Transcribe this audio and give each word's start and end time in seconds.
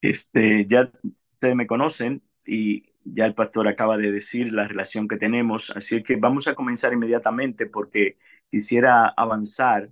Este, 0.00 0.66
ya 0.66 0.90
ustedes 1.32 1.56
me 1.56 1.66
conocen 1.66 2.22
y 2.44 2.92
ya 3.04 3.26
el 3.26 3.34
pastor 3.34 3.68
acaba 3.68 3.96
de 3.96 4.12
decir 4.12 4.52
la 4.52 4.66
relación 4.66 5.08
que 5.08 5.16
tenemos, 5.16 5.70
así 5.70 6.02
que 6.02 6.16
vamos 6.16 6.48
a 6.48 6.54
comenzar 6.54 6.92
inmediatamente 6.92 7.66
porque 7.66 8.18
quisiera 8.50 9.08
avanzar. 9.08 9.90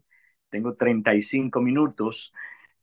Tengo 0.50 0.74
35 0.74 1.60
minutos 1.60 2.32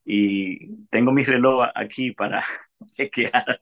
y 0.05 0.85
tengo 0.87 1.11
mi 1.11 1.23
reloj 1.23 1.67
aquí 1.75 2.11
para 2.11 2.43
chequear. 2.93 3.61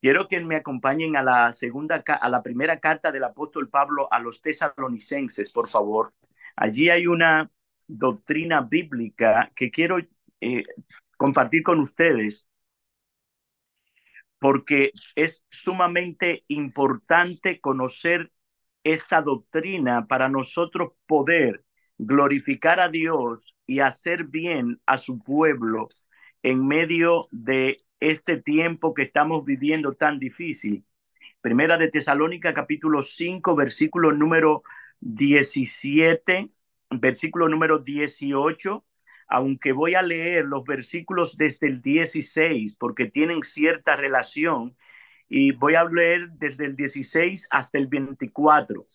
Quiero 0.00 0.28
que 0.28 0.40
me 0.40 0.56
acompañen 0.56 1.16
a 1.16 1.22
la 1.22 1.52
segunda, 1.52 2.04
a 2.06 2.28
la 2.28 2.42
primera 2.42 2.78
carta 2.78 3.10
del 3.10 3.24
apóstol 3.24 3.68
Pablo 3.68 4.08
a 4.12 4.20
los 4.20 4.40
tesalonicenses, 4.40 5.50
por 5.50 5.68
favor. 5.68 6.14
Allí 6.54 6.88
hay 6.88 7.06
una 7.06 7.50
doctrina 7.86 8.60
bíblica 8.60 9.50
que 9.56 9.70
quiero 9.70 9.98
eh, 10.40 10.64
compartir 11.18 11.62
con 11.62 11.80
ustedes 11.80 12.48
porque 14.38 14.92
es 15.16 15.44
sumamente 15.50 16.44
importante 16.48 17.60
conocer 17.60 18.32
esta 18.84 19.20
doctrina 19.20 20.06
para 20.06 20.28
nosotros 20.28 20.92
poder 21.06 21.64
glorificar 21.98 22.80
a 22.80 22.88
Dios 22.88 23.56
y 23.66 23.80
hacer 23.80 24.24
bien 24.24 24.80
a 24.86 24.98
su 24.98 25.18
pueblo 25.18 25.88
en 26.42 26.66
medio 26.66 27.26
de 27.32 27.78
este 28.00 28.40
tiempo 28.40 28.94
que 28.94 29.02
estamos 29.02 29.44
viviendo 29.44 29.94
tan 29.94 30.20
difícil. 30.20 30.84
Primera 31.40 31.76
de 31.76 31.90
Tesalónica 31.90 32.54
capítulo 32.54 33.02
5 33.02 33.56
versículo 33.56 34.12
número 34.12 34.62
17, 35.00 36.48
versículo 36.90 37.48
número 37.48 37.80
18 37.80 38.84
aunque 39.28 39.72
voy 39.72 39.94
a 39.94 40.02
leer 40.02 40.46
los 40.46 40.64
versículos 40.64 41.36
desde 41.36 41.68
el 41.68 41.82
16 41.82 42.76
porque 42.76 43.06
tienen 43.06 43.42
cierta 43.42 43.96
relación 43.96 44.76
y 45.28 45.52
voy 45.52 45.74
a 45.74 45.84
leer 45.84 46.30
desde 46.32 46.64
el 46.64 46.76
16 46.76 47.48
hasta 47.50 47.78
el 47.78 47.86
24 47.86 48.86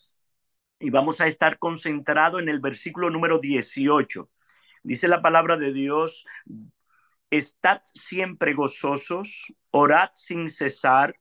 y 0.80 0.90
vamos 0.90 1.20
a 1.20 1.26
estar 1.26 1.58
concentrado 1.58 2.38
en 2.38 2.48
el 2.48 2.60
versículo 2.60 3.08
número 3.10 3.38
18. 3.38 4.28
Dice 4.82 5.08
la 5.08 5.22
palabra 5.22 5.56
de 5.56 5.72
Dios, 5.72 6.26
estad 7.30 7.80
siempre 7.86 8.52
gozosos, 8.52 9.54
orad 9.70 10.10
sin 10.14 10.50
cesar, 10.50 11.16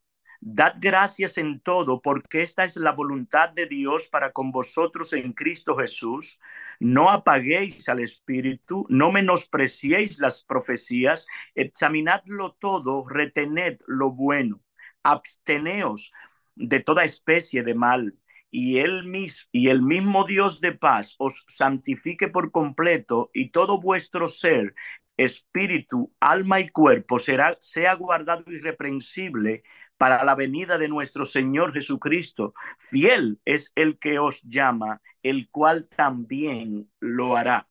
Dad 0.46 0.76
gracias 0.82 1.38
en 1.38 1.62
todo, 1.62 2.02
porque 2.02 2.42
esta 2.42 2.66
es 2.66 2.76
la 2.76 2.92
voluntad 2.92 3.52
de 3.52 3.66
Dios 3.66 4.10
para 4.10 4.34
con 4.34 4.52
vosotros 4.52 5.14
en 5.14 5.32
Cristo 5.32 5.78
Jesús. 5.78 6.38
No 6.84 7.10
apaguéis 7.10 7.88
al 7.88 8.02
Espíritu, 8.02 8.86
no 8.90 9.10
menospreciéis 9.14 10.20
las 10.20 10.44
profecías, 10.44 11.26
examinadlo 11.56 12.58
todo, 12.60 13.08
retened 13.08 13.80
lo 13.88 14.12
bueno, 14.12 14.60
absteneos 15.02 16.12
de 16.56 16.82
toda 16.82 17.06
especie 17.06 17.64
de 17.64 17.74
mal. 17.74 18.16
Y 18.52 18.80
el, 18.80 19.10
y 19.54 19.70
el 19.70 19.82
mismo 19.82 20.26
Dios 20.26 20.60
de 20.60 20.74
paz 20.74 21.16
os 21.20 21.46
santifique 21.48 22.28
por 22.28 22.52
completo 22.52 23.32
y 23.34 23.52
todo 23.52 23.80
vuestro 23.80 24.28
ser, 24.28 24.76
espíritu, 25.16 26.14
alma 26.20 26.60
y 26.60 26.68
cuerpo 26.68 27.18
será, 27.18 27.58
sea 27.62 27.94
guardado 27.94 28.52
irreprensible 28.52 29.64
para 30.04 30.26
la 30.26 30.36
venida 30.36 30.78
de 30.78 30.90
nuestro 30.90 31.24
Señor 31.24 31.72
Jesucristo. 31.72 32.54
Fiel 32.78 33.40
es 33.46 33.72
el 33.74 34.00
que 34.00 34.20
os 34.20 34.42
llama, 34.42 35.02
el 35.22 35.48
cual 35.50 35.88
también 35.96 36.92
lo 37.00 37.38
hará. 37.38 37.70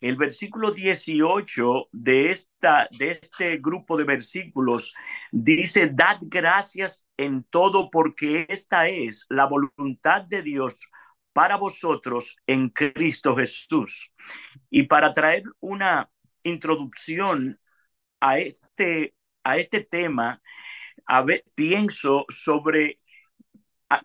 El 0.00 0.14
versículo 0.14 0.70
18 0.70 1.88
de, 1.90 2.30
esta, 2.30 2.88
de 2.96 3.10
este 3.10 3.56
grupo 3.56 3.96
de 3.96 4.04
versículos 4.04 4.94
dice, 5.32 5.90
dad 5.92 6.18
gracias 6.20 7.08
en 7.16 7.42
todo 7.42 7.90
porque 7.90 8.46
esta 8.48 8.88
es 8.88 9.26
la 9.28 9.46
voluntad 9.46 10.22
de 10.22 10.42
Dios 10.42 10.78
para 11.32 11.56
vosotros 11.56 12.36
en 12.46 12.68
Cristo 12.68 13.34
Jesús. 13.34 14.12
Y 14.70 14.84
para 14.84 15.12
traer 15.12 15.42
una 15.58 16.08
introducción 16.44 17.58
a 18.20 18.38
este, 18.38 19.16
a 19.42 19.56
este 19.56 19.80
tema, 19.80 20.40
a 21.06 21.22
ver, 21.22 21.44
pienso 21.54 22.26
sobre 22.28 23.00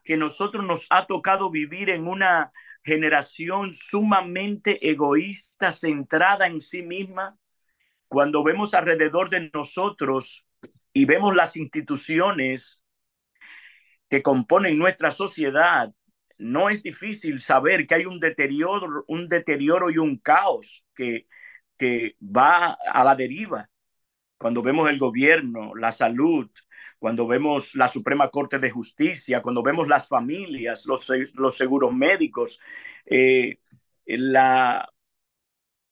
que 0.03 0.17
nosotros 0.17 0.65
nos 0.65 0.85
ha 0.89 1.07
tocado 1.07 1.49
vivir 1.49 1.89
en 1.89 2.07
una 2.07 2.51
generación 2.83 3.73
sumamente 3.73 4.89
egoísta, 4.89 5.71
centrada 5.71 6.47
en 6.47 6.61
sí 6.61 6.81
misma. 6.81 7.37
Cuando 8.07 8.43
vemos 8.43 8.73
alrededor 8.73 9.29
de 9.29 9.49
nosotros 9.53 10.45
y 10.93 11.05
vemos 11.05 11.35
las 11.35 11.55
instituciones 11.55 12.83
que 14.09 14.23
componen 14.23 14.77
nuestra 14.77 15.11
sociedad, 15.11 15.93
no 16.37 16.69
es 16.69 16.81
difícil 16.83 17.41
saber 17.41 17.85
que 17.85 17.95
hay 17.95 18.05
un 18.05 18.19
deterioro, 18.19 19.03
un 19.07 19.27
deterioro 19.27 19.91
y 19.91 19.97
un 19.97 20.17
caos 20.17 20.85
que, 20.95 21.27
que 21.77 22.15
va 22.21 22.73
a 22.73 23.03
la 23.03 23.15
deriva. 23.15 23.69
Cuando 24.37 24.63
vemos 24.63 24.89
el 24.89 24.97
gobierno, 24.97 25.75
la 25.75 25.91
salud, 25.91 26.49
cuando 26.99 27.25
vemos 27.25 27.73
la 27.75 27.87
Suprema 27.87 28.29
Corte 28.29 28.59
de 28.59 28.69
Justicia, 28.69 29.41
cuando 29.41 29.63
vemos 29.63 29.87
las 29.87 30.07
familias, 30.07 30.85
los, 30.85 31.07
los 31.33 31.57
seguros 31.57 31.93
médicos, 31.93 32.59
eh, 33.05 33.57
la, 34.05 34.87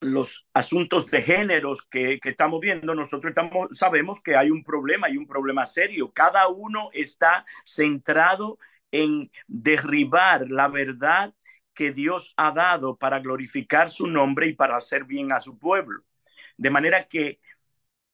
los 0.01 0.47
asuntos 0.53 1.09
de 1.09 1.21
géneros 1.21 1.87
que, 1.87 2.19
que, 2.19 2.29
estamos 2.29 2.59
viendo, 2.59 2.93
nosotros 2.93 3.31
estamos, 3.31 3.69
sabemos 3.77 4.21
que 4.21 4.35
hay 4.35 4.51
un 4.51 4.63
problema, 4.63 5.07
hay 5.07 5.17
un 5.17 5.27
problema 5.27 5.65
serio. 5.65 6.11
Cada 6.11 6.47
uno 6.49 6.89
está 6.93 7.45
centrado 7.65 8.59
en 8.91 9.31
derribar 9.47 10.49
la 10.49 10.67
verdad 10.67 11.33
que 11.73 11.91
Dios 11.93 12.33
ha 12.37 12.51
dado 12.51 12.97
para 12.97 13.19
glorificar 13.19 13.89
su 13.91 14.07
nombre 14.07 14.47
y 14.47 14.53
para 14.53 14.77
hacer 14.77 15.05
bien 15.05 15.31
a 15.31 15.39
su 15.39 15.57
pueblo. 15.57 16.03
De 16.57 16.71
manera 16.71 17.07
que 17.07 17.39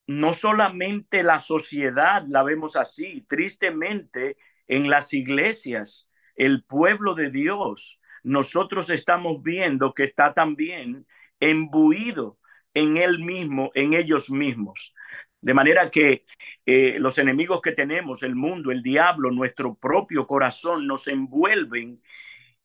no 0.08 0.34
solamente 0.34 1.24
la 1.24 1.40
sociedad 1.40 2.26
la 2.28 2.44
vemos 2.44 2.76
así, 2.76 3.26
tristemente 3.28 4.38
en 4.68 4.90
las 4.90 5.14
iglesias, 5.14 6.10
el 6.36 6.64
pueblo 6.64 7.16
de 7.16 7.30
Dios, 7.30 8.00
nosotros 8.24 8.90
estamos 8.90 9.44
viendo 9.44 9.94
que 9.94 10.06
está 10.06 10.34
también 10.34 11.06
embuido 11.40 12.40
en 12.74 12.98
él 12.98 13.20
mismo, 13.20 13.72
en 13.76 13.94
ellos 13.94 14.30
mismos. 14.30 14.94
De 15.42 15.54
manera 15.54 15.92
que 15.92 16.26
eh, 16.66 16.98
los 17.00 17.18
enemigos 17.18 17.62
que 17.62 17.74
tenemos, 17.74 18.24
el 18.24 18.36
mundo, 18.36 18.72
el 18.72 18.82
diablo, 18.82 19.30
nuestro 19.30 19.76
propio 19.76 20.26
corazón, 20.26 20.88
nos 20.88 21.08
envuelven 21.08 22.02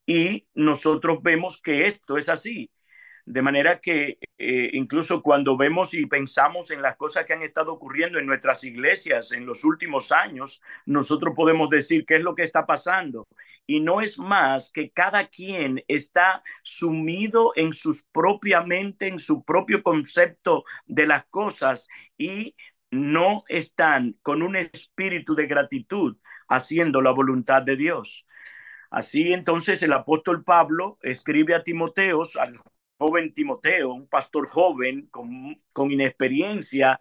y 0.07 0.47
nosotros 0.55 1.19
vemos 1.23 1.61
que 1.61 1.87
esto 1.87 2.17
es 2.17 2.29
así. 2.29 2.71
De 3.29 3.43
manera 3.43 3.79
que 3.79 4.19
eh, 4.39 4.71
incluso 4.73 5.23
cuando 5.23 5.59
vemos 5.59 5.93
y 5.93 6.07
pensamos 6.07 6.71
en 6.71 6.81
las 6.81 6.97
cosas 6.97 7.27
que 7.27 7.35
han 7.35 7.43
estado 7.43 7.75
ocurriendo 7.75 8.19
en 8.19 8.25
nuestras 8.25 8.65
iglesias 8.65 9.33
en 9.33 9.45
los 9.45 9.65
últimos 9.65 10.13
años, 10.13 10.63
nosotros 10.87 11.35
podemos 11.37 11.69
decir 11.69 12.07
qué 12.07 12.17
es 12.17 12.23
lo 12.23 12.35
que 12.35 12.45
está 12.45 12.65
pasando. 12.65 13.29
Y 13.67 13.81
no 13.81 14.01
es 14.01 14.19
más 14.19 14.73
que 14.73 14.91
cada 14.93 15.27
quien 15.27 15.85
está 15.89 16.43
sumido 16.63 17.53
en 17.55 17.75
su 17.75 17.95
propia 18.13 18.63
mente, 18.63 19.09
en 19.09 19.19
su 19.19 19.45
propio 19.45 19.83
concepto 19.83 20.65
de 20.87 21.07
las 21.07 21.27
cosas 21.27 21.87
y 22.17 22.57
no 22.91 23.45
están 23.49 24.17
con 24.23 24.41
un 24.43 24.57
espíritu 24.57 25.35
de 25.35 25.47
gratitud 25.47 26.17
haciendo 26.49 27.03
la 27.03 27.11
voluntad 27.11 27.61
de 27.61 27.77
Dios. 27.77 28.25
Así 28.91 29.35
entonces 29.35 29.83
el 29.83 29.93
apóstol 29.93 30.45
Pablo 30.45 30.97
escribe 31.03 31.55
a 31.55 31.63
Timoteos, 31.63 32.35
al 32.37 32.59
joven 32.99 33.33
Timoteo, 33.33 33.93
un 33.93 34.09
pastor 34.09 34.49
joven 34.49 35.07
con, 35.11 35.61
con 35.73 35.91
inexperiencia, 35.93 36.99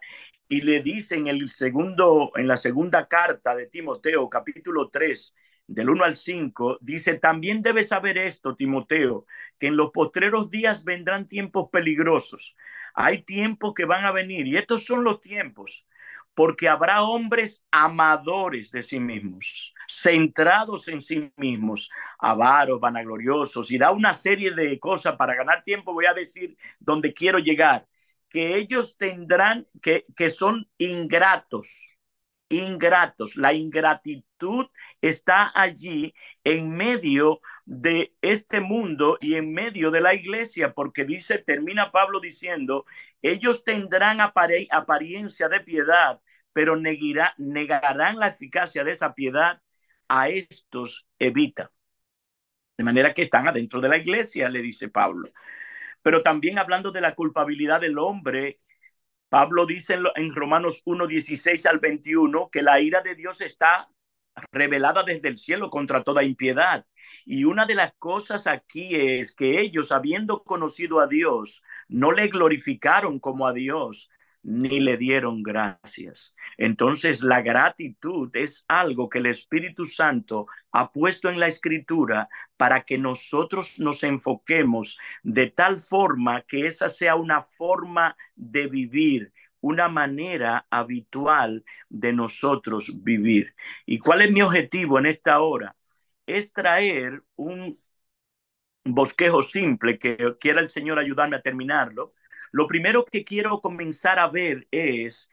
y 0.48 0.62
le 0.62 0.80
dice 0.80 1.16
en, 1.16 1.26
el 1.26 1.50
segundo, 1.50 2.32
en 2.36 2.46
la 2.48 2.56
segunda 2.56 3.06
carta 3.06 3.54
de 3.54 3.66
Timoteo, 3.66 4.30
capítulo 4.30 4.88
3, 4.88 5.34
del 5.66 5.90
1 5.90 6.04
al 6.04 6.16
5, 6.16 6.78
dice, 6.80 7.14
también 7.18 7.60
debes 7.60 7.88
saber 7.88 8.16
esto, 8.16 8.56
Timoteo, 8.56 9.26
que 9.58 9.66
en 9.66 9.76
los 9.76 9.90
postreros 9.90 10.50
días 10.50 10.84
vendrán 10.84 11.28
tiempos 11.28 11.68
peligrosos. 11.70 12.56
Hay 12.94 13.22
tiempos 13.22 13.74
que 13.74 13.84
van 13.84 14.06
a 14.06 14.12
venir 14.12 14.46
y 14.46 14.56
estos 14.56 14.86
son 14.86 15.04
los 15.04 15.20
tiempos 15.20 15.84
porque 16.38 16.68
habrá 16.68 17.02
hombres 17.02 17.64
amadores 17.72 18.70
de 18.70 18.84
sí 18.84 19.00
mismos, 19.00 19.74
centrados 19.88 20.86
en 20.86 21.02
sí 21.02 21.32
mismos, 21.36 21.90
avaros, 22.16 22.78
vanagloriosos, 22.78 23.72
y 23.72 23.76
da 23.76 23.90
una 23.90 24.14
serie 24.14 24.52
de 24.52 24.78
cosas 24.78 25.16
para 25.16 25.34
ganar 25.34 25.64
tiempo, 25.64 25.92
voy 25.92 26.06
a 26.06 26.14
decir 26.14 26.56
donde 26.78 27.12
quiero 27.12 27.40
llegar, 27.40 27.88
que 28.28 28.54
ellos 28.54 28.96
tendrán, 28.96 29.66
que, 29.82 30.06
que 30.14 30.30
son 30.30 30.70
ingratos, 30.78 31.98
ingratos. 32.48 33.34
La 33.34 33.52
ingratitud 33.52 34.66
está 35.00 35.50
allí 35.52 36.14
en 36.44 36.70
medio 36.70 37.40
de 37.64 38.14
este 38.22 38.60
mundo 38.60 39.18
y 39.20 39.34
en 39.34 39.52
medio 39.52 39.90
de 39.90 40.02
la 40.02 40.14
iglesia, 40.14 40.72
porque 40.72 41.04
dice, 41.04 41.38
termina 41.38 41.90
Pablo 41.90 42.20
diciendo 42.20 42.86
Ellos 43.22 43.64
tendrán 43.64 44.20
apariencia 44.20 45.48
de 45.48 45.60
piedad, 45.62 46.20
pero 46.58 46.74
negarán 46.74 48.18
la 48.18 48.26
eficacia 48.26 48.82
de 48.82 48.90
esa 48.90 49.14
piedad. 49.14 49.62
A 50.08 50.28
estos 50.28 51.06
evita. 51.16 51.70
De 52.76 52.82
manera 52.82 53.14
que 53.14 53.22
están 53.22 53.46
adentro 53.46 53.80
de 53.80 53.88
la 53.88 53.96
iglesia, 53.96 54.48
le 54.48 54.60
dice 54.60 54.88
Pablo. 54.88 55.28
Pero 56.02 56.20
también 56.22 56.58
hablando 56.58 56.90
de 56.90 57.00
la 57.00 57.14
culpabilidad 57.14 57.80
del 57.80 57.96
hombre, 57.96 58.58
Pablo 59.28 59.66
dice 59.66 60.00
en 60.16 60.34
Romanos 60.34 60.82
1, 60.84 61.06
16 61.06 61.64
al 61.66 61.78
21 61.78 62.50
que 62.50 62.62
la 62.62 62.80
ira 62.80 63.02
de 63.02 63.14
Dios 63.14 63.40
está 63.40 63.88
revelada 64.50 65.04
desde 65.04 65.28
el 65.28 65.38
cielo 65.38 65.70
contra 65.70 66.02
toda 66.02 66.24
impiedad. 66.24 66.86
Y 67.24 67.44
una 67.44 67.66
de 67.66 67.76
las 67.76 67.92
cosas 68.00 68.48
aquí 68.48 68.96
es 68.96 69.32
que 69.32 69.60
ellos, 69.60 69.92
habiendo 69.92 70.42
conocido 70.42 70.98
a 70.98 71.06
Dios, 71.06 71.62
no 71.86 72.10
le 72.10 72.26
glorificaron 72.26 73.20
como 73.20 73.46
a 73.46 73.52
Dios, 73.52 74.10
ni 74.42 74.80
le 74.80 74.96
dieron 74.96 75.42
gracias. 75.42 76.34
Entonces 76.56 77.22
la 77.22 77.42
gratitud 77.42 78.30
es 78.34 78.64
algo 78.68 79.08
que 79.08 79.18
el 79.18 79.26
Espíritu 79.26 79.84
Santo 79.84 80.46
ha 80.72 80.92
puesto 80.92 81.28
en 81.28 81.40
la 81.40 81.48
escritura 81.48 82.28
para 82.56 82.82
que 82.84 82.98
nosotros 82.98 83.78
nos 83.78 84.02
enfoquemos 84.04 84.98
de 85.22 85.50
tal 85.50 85.78
forma 85.78 86.42
que 86.42 86.66
esa 86.66 86.88
sea 86.88 87.16
una 87.16 87.42
forma 87.42 88.16
de 88.36 88.66
vivir, 88.68 89.32
una 89.60 89.88
manera 89.88 90.66
habitual 90.70 91.64
de 91.88 92.12
nosotros 92.12 92.92
vivir. 93.02 93.54
¿Y 93.86 93.98
cuál 93.98 94.22
es 94.22 94.30
mi 94.32 94.42
objetivo 94.42 94.98
en 94.98 95.06
esta 95.06 95.40
hora? 95.40 95.76
Es 96.26 96.52
traer 96.52 97.22
un 97.36 97.78
bosquejo 98.84 99.42
simple 99.42 99.98
que 99.98 100.36
quiera 100.40 100.60
el 100.60 100.70
Señor 100.70 100.98
ayudarme 100.98 101.36
a 101.36 101.42
terminarlo. 101.42 102.14
Lo 102.52 102.66
primero 102.66 103.04
que 103.04 103.24
quiero 103.24 103.60
comenzar 103.60 104.18
a 104.18 104.28
ver 104.28 104.66
es 104.70 105.28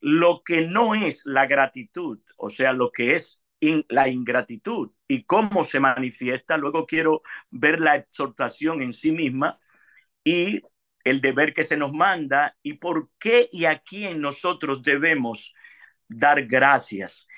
lo 0.00 0.42
que 0.44 0.62
no 0.62 0.94
es 0.94 1.24
la 1.26 1.46
gratitud, 1.46 2.18
o 2.36 2.50
sea, 2.50 2.72
lo 2.72 2.90
que 2.90 3.14
es 3.14 3.40
la 3.88 4.08
ingratitud 4.08 4.90
y 5.06 5.22
cómo 5.24 5.64
se 5.64 5.78
manifiesta. 5.78 6.56
Luego 6.56 6.86
quiero 6.86 7.22
ver 7.50 7.80
la 7.80 7.96
exhortación 7.96 8.82
en 8.82 8.92
sí 8.92 9.12
misma 9.12 9.60
y 10.24 10.62
el 11.04 11.20
deber 11.20 11.52
que 11.54 11.64
se 11.64 11.76
nos 11.76 11.92
manda 11.92 12.56
y 12.62 12.74
por 12.74 13.10
qué 13.18 13.48
y 13.52 13.64
a 13.66 13.78
quién 13.78 14.20
nosotros 14.20 14.82
debemos 14.82 15.54
dar 16.08 16.46
gracias 16.46 17.28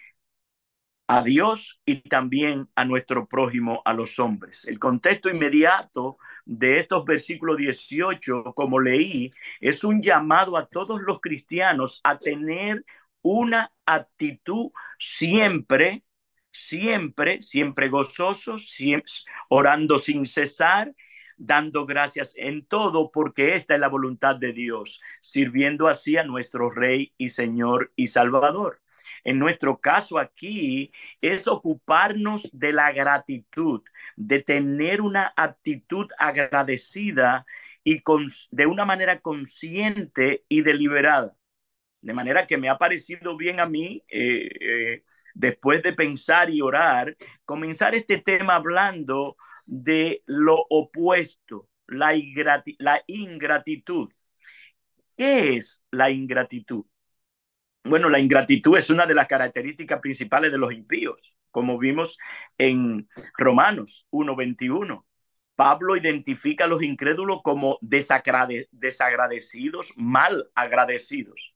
a 1.06 1.22
Dios 1.22 1.80
y 1.84 2.00
también 2.00 2.68
a 2.74 2.84
nuestro 2.84 3.26
prójimo, 3.28 3.82
a 3.84 3.92
los 3.92 4.18
hombres. 4.18 4.64
El 4.66 4.78
contexto 4.78 5.28
inmediato 5.28 6.18
de 6.44 6.78
estos 6.78 7.04
versículos 7.04 7.56
18, 7.56 8.52
como 8.54 8.80
leí, 8.80 9.30
es 9.60 9.84
un 9.84 10.02
llamado 10.02 10.56
a 10.56 10.66
todos 10.66 11.00
los 11.02 11.20
cristianos 11.20 12.00
a 12.04 12.18
tener 12.18 12.84
una 13.22 13.72
actitud 13.86 14.70
siempre, 14.98 16.04
siempre, 16.52 17.42
siempre 17.42 17.88
gozosos, 17.88 18.70
siempre, 18.70 19.10
orando 19.48 19.98
sin 19.98 20.26
cesar 20.26 20.94
dando 21.36 21.86
gracias 21.86 22.32
en 22.36 22.64
todo, 22.66 23.10
porque 23.10 23.56
esta 23.56 23.74
es 23.74 23.80
la 23.80 23.88
voluntad 23.88 24.36
de 24.36 24.52
Dios, 24.52 25.00
sirviendo 25.20 25.88
así 25.88 26.16
a 26.16 26.24
nuestro 26.24 26.70
Rey 26.70 27.12
y 27.18 27.30
Señor 27.30 27.92
y 27.96 28.08
Salvador. 28.08 28.80
En 29.24 29.38
nuestro 29.38 29.80
caso 29.80 30.18
aquí 30.18 30.92
es 31.20 31.48
ocuparnos 31.48 32.48
de 32.52 32.72
la 32.72 32.92
gratitud, 32.92 33.82
de 34.16 34.42
tener 34.42 35.00
una 35.00 35.32
actitud 35.36 36.08
agradecida 36.18 37.46
y 37.84 38.02
de 38.50 38.66
una 38.66 38.84
manera 38.84 39.20
consciente 39.20 40.44
y 40.48 40.62
deliberada. 40.62 41.34
De 42.02 42.12
manera 42.14 42.46
que 42.46 42.58
me 42.58 42.68
ha 42.68 42.78
parecido 42.78 43.36
bien 43.36 43.60
a 43.60 43.66
mí, 43.66 44.04
eh, 44.08 44.48
eh, 44.60 45.04
después 45.34 45.82
de 45.82 45.92
pensar 45.94 46.50
y 46.50 46.60
orar, 46.60 47.16
comenzar 47.44 47.94
este 47.94 48.18
tema 48.18 48.56
hablando 48.56 49.36
de 49.66 50.22
lo 50.26 50.66
opuesto, 50.68 51.68
la, 51.86 52.12
la 52.78 53.02
ingratitud. 53.06 54.10
¿Qué 55.16 55.56
es 55.56 55.82
la 55.90 56.10
ingratitud? 56.10 56.84
Bueno, 57.86 58.08
la 58.08 58.18
ingratitud 58.18 58.78
es 58.78 58.88
una 58.88 59.06
de 59.06 59.14
las 59.14 59.28
características 59.28 60.00
principales 60.00 60.50
de 60.50 60.56
los 60.56 60.72
impíos, 60.72 61.36
como 61.50 61.78
vimos 61.78 62.18
en 62.56 63.10
Romanos 63.36 64.06
1.21. 64.10 65.04
Pablo 65.54 65.94
identifica 65.94 66.64
a 66.64 66.66
los 66.66 66.82
incrédulos 66.82 67.42
como 67.42 67.76
desagradecidos, 67.82 69.92
mal 69.96 70.48
agradecidos. 70.54 71.54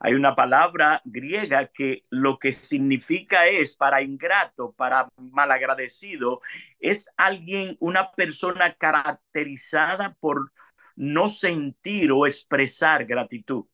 Hay 0.00 0.14
una 0.14 0.34
palabra 0.34 1.02
griega 1.04 1.66
que 1.66 2.04
lo 2.08 2.38
que 2.38 2.54
significa 2.54 3.46
es 3.46 3.76
para 3.76 4.00
ingrato, 4.00 4.72
para 4.72 5.10
malagradecido, 5.18 6.40
es 6.80 7.10
alguien, 7.18 7.76
una 7.80 8.12
persona 8.12 8.72
caracterizada 8.72 10.16
por 10.20 10.52
no 10.96 11.28
sentir 11.28 12.12
o 12.12 12.26
expresar 12.26 13.04
gratitud. 13.04 13.66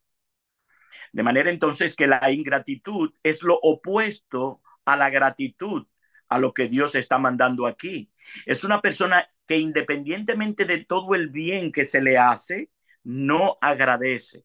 De 1.13 1.23
manera 1.23 1.51
entonces 1.51 1.95
que 1.95 2.07
la 2.07 2.31
ingratitud 2.31 3.13
es 3.21 3.43
lo 3.43 3.57
opuesto 3.61 4.61
a 4.83 4.97
la 4.97 5.09
gratitud, 5.11 5.87
a 6.27 6.39
lo 6.39 6.53
que 6.53 6.67
Dios 6.67 6.95
está 6.95 7.19
mandando 7.19 7.67
aquí. 7.67 8.11
Es 8.47 8.63
una 8.63 8.81
persona 8.81 9.29
que 9.47 9.57
independientemente 9.57 10.65
de 10.65 10.83
todo 10.83 11.13
el 11.13 11.29
bien 11.29 11.71
que 11.71 11.85
se 11.85 12.01
le 12.01 12.17
hace, 12.17 12.71
no 13.03 13.59
agradece. 13.61 14.43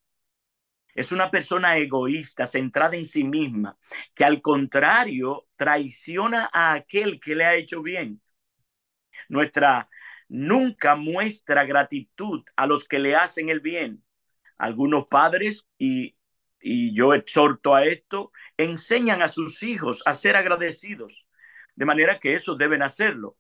Es 0.95 1.11
una 1.11 1.31
persona 1.31 1.79
egoísta, 1.79 2.45
centrada 2.45 2.97
en 2.97 3.07
sí 3.07 3.25
misma, 3.25 3.79
que 4.15 4.25
al 4.25 4.43
contrario 4.43 5.47
traiciona 5.57 6.51
a 6.53 6.75
aquel 6.75 7.19
que 7.19 7.35
le 7.35 7.47
ha 7.47 7.55
hecho 7.55 7.83
bien. 7.83 8.21
Nuestra 9.29 9.89
nunca 10.29 10.97
muestra 10.97 11.65
gratitud 11.65 12.45
a 12.57 12.67
los 12.67 12.87
que 12.87 12.99
le 12.99 13.17
hacen 13.17 13.49
el 13.49 13.61
bien. 13.61 14.05
Algunos 14.59 15.07
padres, 15.07 15.67
y, 15.79 16.18
y 16.61 16.95
yo 16.95 17.15
exhorto 17.15 17.75
a 17.75 17.85
esto, 17.85 18.33
enseñan 18.57 19.23
a 19.23 19.29
sus 19.29 19.63
hijos 19.63 20.03
a 20.07 20.15
ser 20.15 20.37
agradecidos, 20.37 21.27
de 21.77 21.85
manera 21.85 22.19
que 22.19 22.35
esos 22.35 22.59
deben 22.59 22.83
hacerlo. 22.83 23.37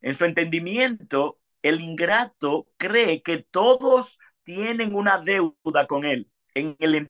En 0.00 0.16
su 0.16 0.24
entendimiento, 0.24 1.38
el 1.62 1.80
ingrato 1.80 2.68
cree 2.76 3.22
que 3.22 3.38
todos 3.38 4.18
tienen 4.42 4.94
una 4.94 5.18
deuda 5.18 5.86
con 5.86 6.04
él 6.04 6.28
en 6.54 6.76
el 6.80 7.08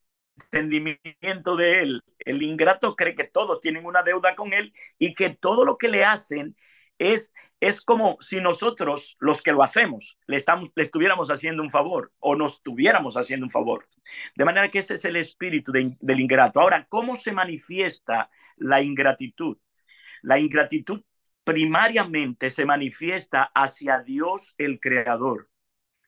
entendimiento 0.53 1.57
de 1.57 1.83
él. 1.83 2.05
El 2.19 2.43
ingrato 2.43 2.97
cree 2.97 3.15
que 3.15 3.25
todos 3.25 3.61
tienen 3.61 3.87
una 3.87 4.03
deuda 4.03 4.35
con 4.35 4.53
él 4.53 4.73
y 4.99 5.15
que 5.15 5.31
todo 5.31 5.65
lo 5.65 5.79
que 5.79 5.89
le 5.89 6.05
hacen 6.05 6.57
es, 6.99 7.33
es 7.63 7.81
como 7.81 8.19
si 8.21 8.41
nosotros, 8.41 9.17
los 9.21 9.41
que 9.41 9.53
lo 9.53 9.63
hacemos, 9.63 10.19
le, 10.27 10.45
estuviéramos 10.75 11.31
haciendo 11.31 11.63
un 11.63 11.71
favor 11.71 12.11
o 12.19 12.35
nos 12.35 12.55
estuviéramos 12.55 13.17
haciendo 13.17 13.47
un 13.47 13.53
favor. 13.53 13.89
De 14.35 14.45
manera 14.45 14.69
que 14.69 14.81
ese 14.81 14.95
es 14.95 15.05
el 15.05 15.15
espíritu 15.15 15.71
del 15.71 16.21
ingrato. 16.21 16.61
Ahora, 16.61 16.87
¿cómo 16.89 17.15
se 17.15 17.31
manifiesta 17.31 18.31
la 18.57 18.83
ingratitud? 18.83 19.59
La 20.23 20.41
ingratitud 20.41 21.05
primariamente 21.45 22.51
se 22.51 22.67
manifiesta 22.67 23.45
hacia 23.55 24.01
Dios 24.01 24.57
el 24.59 24.81
Creador. 24.81 25.49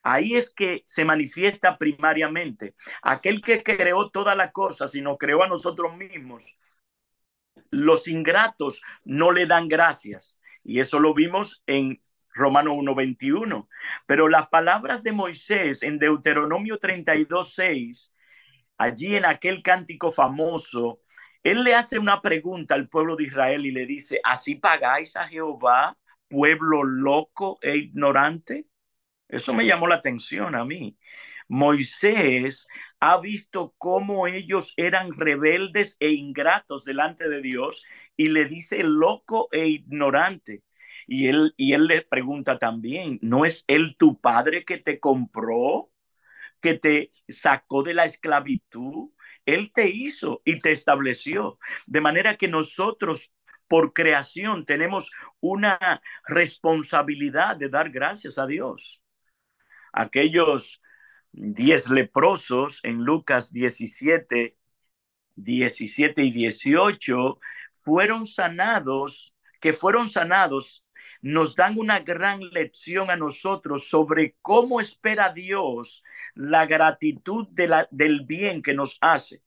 Ahí 0.02 0.34
es 0.34 0.52
que 0.52 0.82
se 0.86 1.04
manifiesta 1.04 1.78
primariamente. 1.78 2.74
Aquel 3.00 3.40
que 3.40 3.62
creó 3.62 4.10
todas 4.10 4.36
las 4.36 4.50
cosas 4.50 4.92
y 4.96 5.02
nos 5.02 5.18
creó 5.18 5.44
a 5.44 5.48
nosotros 5.48 5.96
mismos, 5.96 6.58
los 7.70 8.08
ingratos 8.08 8.82
no 9.04 9.30
le 9.30 9.46
dan 9.46 9.68
gracias. 9.68 10.40
Y 10.64 10.80
eso 10.80 10.98
lo 10.98 11.14
vimos 11.14 11.62
en 11.66 12.02
Romano 12.34 12.74
1.21. 12.74 13.68
Pero 14.06 14.28
las 14.28 14.48
palabras 14.48 15.02
de 15.02 15.12
Moisés 15.12 15.82
en 15.82 15.98
Deuteronomio 15.98 16.80
32.6, 16.80 18.12
allí 18.78 19.16
en 19.16 19.26
aquel 19.26 19.62
cántico 19.62 20.10
famoso, 20.10 21.00
él 21.42 21.62
le 21.62 21.74
hace 21.74 21.98
una 21.98 22.22
pregunta 22.22 22.74
al 22.74 22.88
pueblo 22.88 23.16
de 23.16 23.24
Israel 23.24 23.66
y 23.66 23.70
le 23.70 23.86
dice, 23.86 24.18
¿así 24.24 24.54
pagáis 24.54 25.14
a 25.16 25.28
Jehová, 25.28 25.96
pueblo 26.28 26.82
loco 26.82 27.58
e 27.60 27.76
ignorante? 27.76 28.66
Eso 29.28 29.52
me 29.52 29.66
llamó 29.66 29.86
la 29.86 29.96
atención 29.96 30.54
a 30.54 30.64
mí. 30.64 30.96
Moisés 31.48 32.66
ha 33.00 33.18
visto 33.20 33.74
cómo 33.78 34.26
ellos 34.26 34.72
eran 34.76 35.12
rebeldes 35.12 35.96
e 36.00 36.10
ingratos 36.12 36.84
delante 36.84 37.28
de 37.28 37.42
Dios 37.42 37.84
y 38.16 38.28
le 38.28 38.46
dice 38.46 38.82
loco 38.82 39.48
e 39.52 39.66
ignorante. 39.68 40.62
Y 41.06 41.28
él, 41.28 41.52
y 41.56 41.74
él 41.74 41.86
le 41.86 42.02
pregunta 42.02 42.58
también, 42.58 43.18
¿no 43.22 43.44
es 43.44 43.64
él 43.68 43.96
tu 43.98 44.20
padre 44.20 44.64
que 44.64 44.78
te 44.78 45.00
compró, 45.00 45.90
que 46.60 46.74
te 46.74 47.12
sacó 47.28 47.82
de 47.82 47.94
la 47.94 48.06
esclavitud? 48.06 49.10
Él 49.44 49.70
te 49.74 49.90
hizo 49.90 50.40
y 50.44 50.58
te 50.60 50.72
estableció. 50.72 51.58
De 51.86 52.00
manera 52.00 52.36
que 52.36 52.48
nosotros 52.48 53.32
por 53.68 53.92
creación 53.92 54.64
tenemos 54.64 55.10
una 55.40 56.02
responsabilidad 56.26 57.56
de 57.56 57.68
dar 57.68 57.90
gracias 57.90 58.38
a 58.38 58.46
Dios 58.46 59.02
aquellos 59.94 60.82
diez 61.36 61.90
leprosos 61.90 62.80
en 62.84 63.04
Lucas 63.04 63.52
17, 63.52 64.56
17 65.34 66.22
y 66.22 66.30
18 66.30 67.40
fueron 67.82 68.26
sanados, 68.26 69.34
que 69.60 69.72
fueron 69.72 70.08
sanados, 70.08 70.84
nos 71.22 71.56
dan 71.56 71.78
una 71.78 72.00
gran 72.00 72.40
lección 72.50 73.10
a 73.10 73.16
nosotros 73.16 73.88
sobre 73.88 74.36
cómo 74.42 74.80
espera 74.80 75.32
Dios 75.32 76.04
la 76.34 76.66
gratitud 76.66 77.48
de 77.50 77.68
la, 77.68 77.88
del 77.90 78.24
bien 78.24 78.62
que 78.62 78.74
nos 78.74 78.98
hace. 79.00 79.42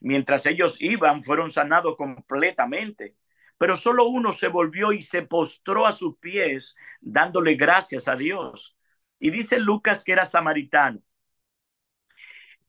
Mientras 0.00 0.46
ellos 0.46 0.76
iban, 0.80 1.22
fueron 1.22 1.50
sanados 1.50 1.96
completamente, 1.96 3.16
pero 3.56 3.76
solo 3.76 4.06
uno 4.06 4.32
se 4.32 4.48
volvió 4.48 4.92
y 4.92 5.02
se 5.02 5.22
postró 5.22 5.86
a 5.86 5.92
sus 5.92 6.18
pies 6.18 6.74
dándole 7.00 7.54
gracias 7.54 8.08
a 8.08 8.16
Dios. 8.16 8.76
Y 9.20 9.30
dice 9.30 9.58
Lucas 9.60 10.02
que 10.04 10.12
era 10.12 10.24
samaritano. 10.24 11.00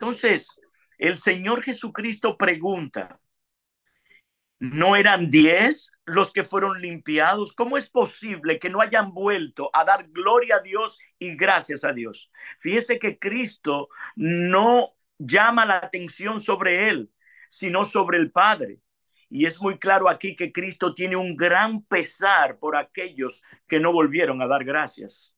Entonces, 0.03 0.59
el 0.97 1.17
Señor 1.17 1.63
Jesucristo 1.63 2.37
pregunta, 2.37 3.21
¿no 4.59 4.97
eran 4.97 5.29
diez 5.29 5.93
los 6.03 6.33
que 6.33 6.43
fueron 6.43 6.81
limpiados? 6.81 7.53
¿Cómo 7.53 7.77
es 7.77 7.89
posible 7.89 8.59
que 8.59 8.69
no 8.69 8.81
hayan 8.81 9.13
vuelto 9.13 9.69
a 9.71 9.85
dar 9.85 10.09
gloria 10.09 10.57
a 10.57 10.59
Dios 10.59 10.99
y 11.19 11.37
gracias 11.37 11.85
a 11.85 11.93
Dios? 11.93 12.29
Fíjese 12.59 12.99
que 12.99 13.17
Cristo 13.17 13.87
no 14.17 14.93
llama 15.19 15.65
la 15.65 15.77
atención 15.77 16.41
sobre 16.41 16.89
él, 16.89 17.09
sino 17.49 17.85
sobre 17.85 18.17
el 18.17 18.29
Padre. 18.29 18.81
Y 19.29 19.45
es 19.45 19.61
muy 19.61 19.79
claro 19.79 20.09
aquí 20.09 20.35
que 20.35 20.51
Cristo 20.51 20.93
tiene 20.93 21.15
un 21.15 21.37
gran 21.37 21.81
pesar 21.85 22.59
por 22.59 22.75
aquellos 22.75 23.41
que 23.69 23.79
no 23.79 23.93
volvieron 23.93 24.41
a 24.41 24.47
dar 24.47 24.65
gracias. 24.65 25.33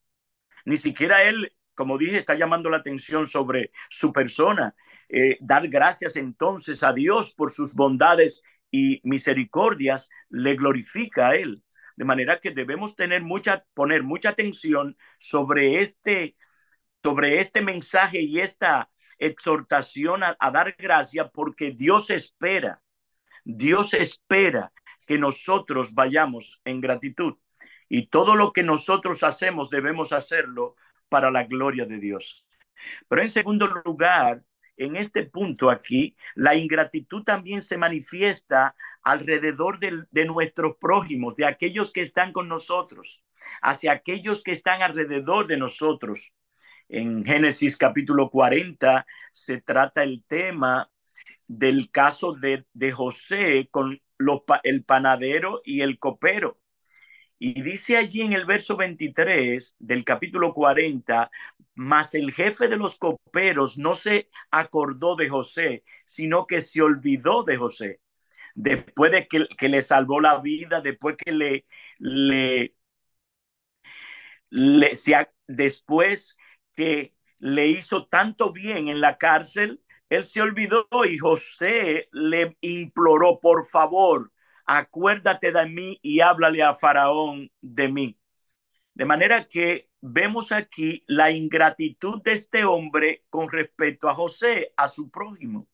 Ni 0.64 0.76
siquiera 0.76 1.22
él 1.22 1.55
como 1.76 1.98
dije, 1.98 2.18
está 2.18 2.34
llamando 2.34 2.70
la 2.70 2.78
atención 2.78 3.28
sobre 3.28 3.70
su 3.88 4.12
persona. 4.12 4.74
Eh, 5.08 5.36
dar 5.40 5.68
gracias 5.68 6.16
entonces 6.16 6.82
a 6.82 6.92
Dios 6.92 7.34
por 7.36 7.52
sus 7.52 7.74
bondades 7.74 8.42
y 8.70 9.00
misericordias 9.04 10.10
le 10.28 10.56
glorifica 10.56 11.28
a 11.28 11.36
Él. 11.36 11.62
De 11.94 12.04
manera 12.04 12.40
que 12.40 12.50
debemos 12.50 12.96
tener 12.96 13.22
mucha, 13.22 13.64
poner 13.74 14.02
mucha 14.02 14.30
atención 14.30 14.96
sobre 15.18 15.80
este, 15.82 16.34
sobre 17.04 17.40
este 17.40 17.60
mensaje 17.60 18.20
y 18.22 18.40
esta 18.40 18.90
exhortación 19.18 20.22
a, 20.22 20.36
a 20.40 20.50
dar 20.50 20.74
gracias 20.78 21.30
porque 21.32 21.70
Dios 21.70 22.10
espera, 22.10 22.82
Dios 23.44 23.94
espera 23.94 24.72
que 25.06 25.18
nosotros 25.18 25.94
vayamos 25.94 26.60
en 26.64 26.80
gratitud. 26.80 27.34
Y 27.88 28.08
todo 28.08 28.34
lo 28.34 28.52
que 28.52 28.62
nosotros 28.62 29.22
hacemos 29.22 29.70
debemos 29.70 30.12
hacerlo 30.12 30.74
para 31.08 31.30
la 31.30 31.44
gloria 31.44 31.86
de 31.86 31.98
Dios. 31.98 32.46
Pero 33.08 33.22
en 33.22 33.30
segundo 33.30 33.66
lugar, 33.84 34.42
en 34.76 34.96
este 34.96 35.24
punto 35.24 35.70
aquí, 35.70 36.16
la 36.34 36.54
ingratitud 36.54 37.24
también 37.24 37.62
se 37.62 37.78
manifiesta 37.78 38.74
alrededor 39.02 39.78
de, 39.78 40.24
nuestros 40.24 40.76
prójimos, 40.78 41.36
de 41.36 41.46
aquellos 41.46 41.92
que 41.92 42.02
están 42.02 42.32
con 42.32 42.48
nosotros, 42.48 43.22
hacia 43.62 43.92
aquellos 43.92 44.42
que 44.42 44.52
están 44.52 44.82
alrededor 44.82 45.46
de 45.46 45.56
nosotros. 45.56 46.32
En 46.88 47.24
Génesis 47.24 47.76
capítulo 47.76 48.30
40 48.30 49.06
se 49.32 49.60
trata 49.60 50.02
el 50.02 50.24
tema 50.26 50.90
del 51.46 51.90
caso 51.90 52.34
de, 52.34 52.64
José 52.92 53.68
con 53.70 54.00
el 54.62 54.84
panadero 54.84 55.62
y 55.64 55.80
el 55.80 55.98
copero. 55.98 56.58
Y 57.38 57.62
dice 57.62 57.96
allí 57.96 58.22
en 58.22 58.32
el 58.32 58.46
verso 58.46 58.76
23 58.76 59.74
del 59.78 60.04
capítulo 60.04 60.54
40, 60.54 61.30
mas 61.74 62.14
el 62.14 62.32
jefe 62.32 62.68
de 62.68 62.76
los 62.78 62.98
coperos 62.98 63.76
no 63.78 63.94
se 63.94 64.30
acordó 64.50 65.16
de 65.16 65.28
José, 65.28 65.84
sino 66.06 66.46
que 66.46 66.62
se 66.62 66.80
olvidó 66.82 67.42
de 67.44 67.56
José. 67.58 68.00
Después 68.54 69.12
de 69.12 69.28
que, 69.28 69.46
que 69.58 69.68
le 69.68 69.82
salvó 69.82 70.20
la 70.20 70.40
vida, 70.40 70.80
después 70.82 71.16
que 71.18 71.32
le, 71.32 71.66
le, 71.98 72.74
le 74.50 74.94
se, 74.94 75.28
después 75.46 76.36
que 76.74 77.14
le 77.38 77.68
hizo 77.68 78.06
tanto 78.06 78.52
bien 78.52 78.88
en 78.88 79.00
la 79.00 79.18
cárcel, 79.18 79.82
él 80.08 80.26
se 80.26 80.40
olvidó 80.40 80.86
y 81.08 81.18
José 81.18 82.08
le 82.12 82.56
imploró, 82.60 83.40
por 83.40 83.66
favor, 83.66 84.32
acuérdate 84.66 85.52
de 85.52 85.66
mí 85.66 85.98
y 86.02 86.20
háblale 86.20 86.62
a 86.62 86.74
Faraón 86.74 87.50
de 87.60 87.88
mí. 87.88 88.18
De 88.94 89.04
manera 89.04 89.44
que 89.48 89.88
vemos 90.00 90.52
aquí 90.52 91.04
la 91.06 91.30
ingratitud 91.30 92.22
de 92.22 92.32
este 92.32 92.64
hombre 92.64 93.24
con 93.30 93.50
respecto 93.50 94.08
a 94.08 94.14
José, 94.14 94.72
a 94.76 94.88
su 94.88 95.10
prójimo. 95.10 95.68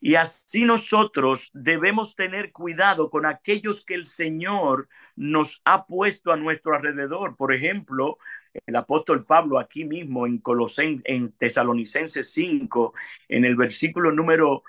Y 0.00 0.16
así 0.16 0.64
nosotros 0.64 1.50
debemos 1.54 2.16
tener 2.16 2.50
cuidado 2.50 3.08
con 3.08 3.24
aquellos 3.24 3.84
que 3.84 3.94
el 3.94 4.06
Señor 4.06 4.88
nos 5.14 5.62
ha 5.64 5.86
puesto 5.86 6.32
a 6.32 6.36
nuestro 6.36 6.74
alrededor. 6.74 7.36
Por 7.36 7.54
ejemplo, 7.54 8.18
el 8.66 8.74
apóstol 8.74 9.24
Pablo 9.24 9.58
aquí 9.60 9.84
mismo 9.84 10.26
en 10.26 10.38
Colosen, 10.38 11.02
en 11.04 11.30
Tesalonicenses 11.32 12.32
5, 12.32 12.94
en 13.28 13.44
el 13.44 13.54
versículo 13.54 14.10
número 14.10 14.64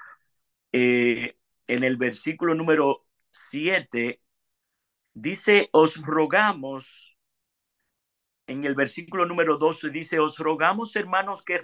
eh, 0.71 1.35
en 1.67 1.83
el 1.83 1.97
versículo 1.97 2.55
número 2.55 3.05
7, 3.31 4.21
dice, 5.13 5.69
os 5.71 6.01
rogamos, 6.01 7.17
en 8.47 8.65
el 8.65 8.75
versículo 8.75 9.25
número 9.25 9.57
12 9.57 9.89
dice, 9.89 10.19
os 10.19 10.37
rogamos 10.37 10.95
hermanos 10.95 11.43
que 11.43 11.61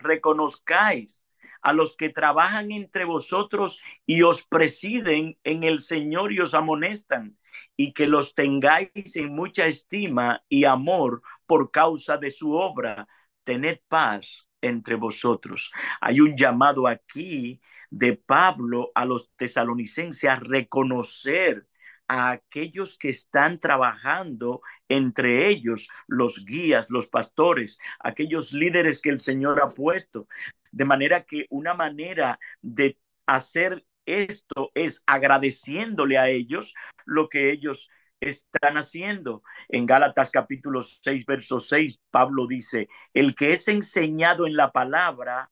reconozcáis 0.00 1.22
a 1.62 1.72
los 1.72 1.96
que 1.96 2.10
trabajan 2.10 2.70
entre 2.70 3.04
vosotros 3.04 3.82
y 4.06 4.22
os 4.22 4.46
presiden 4.46 5.38
en 5.44 5.64
el 5.64 5.82
Señor 5.82 6.32
y 6.32 6.40
os 6.40 6.54
amonestan, 6.54 7.38
y 7.76 7.92
que 7.92 8.06
los 8.06 8.34
tengáis 8.34 9.16
en 9.16 9.34
mucha 9.34 9.66
estima 9.66 10.42
y 10.48 10.64
amor 10.64 11.22
por 11.46 11.70
causa 11.70 12.16
de 12.16 12.30
su 12.30 12.52
obra. 12.52 13.08
Tened 13.44 13.80
paz 13.88 14.48
entre 14.60 14.94
vosotros. 14.94 15.72
Hay 16.00 16.20
un 16.20 16.36
llamado 16.36 16.86
aquí 16.86 17.60
de 17.90 18.14
Pablo 18.16 18.90
a 18.94 19.04
los 19.04 19.30
tesalonicenses 19.36 20.28
a 20.28 20.36
reconocer 20.36 21.66
a 22.08 22.30
aquellos 22.30 22.98
que 22.98 23.10
están 23.10 23.60
trabajando, 23.60 24.62
entre 24.88 25.48
ellos 25.48 25.88
los 26.06 26.44
guías, 26.44 26.86
los 26.88 27.06
pastores, 27.06 27.78
aquellos 28.00 28.52
líderes 28.52 29.02
que 29.02 29.10
el 29.10 29.20
Señor 29.20 29.60
ha 29.62 29.68
puesto. 29.70 30.26
De 30.72 30.84
manera 30.84 31.24
que 31.24 31.46
una 31.50 31.74
manera 31.74 32.38
de 32.62 32.98
hacer 33.26 33.84
esto 34.06 34.70
es 34.74 35.02
agradeciéndole 35.06 36.16
a 36.16 36.28
ellos 36.28 36.74
lo 37.04 37.28
que 37.28 37.50
ellos 37.50 37.90
están 38.20 38.78
haciendo. 38.78 39.42
En 39.68 39.84
Gálatas 39.84 40.30
capítulo 40.30 40.82
6, 40.82 41.26
verso 41.26 41.60
6, 41.60 42.00
Pablo 42.10 42.46
dice, 42.46 42.88
el 43.12 43.34
que 43.34 43.52
es 43.52 43.68
enseñado 43.68 44.46
en 44.46 44.56
la 44.56 44.72
palabra, 44.72 45.50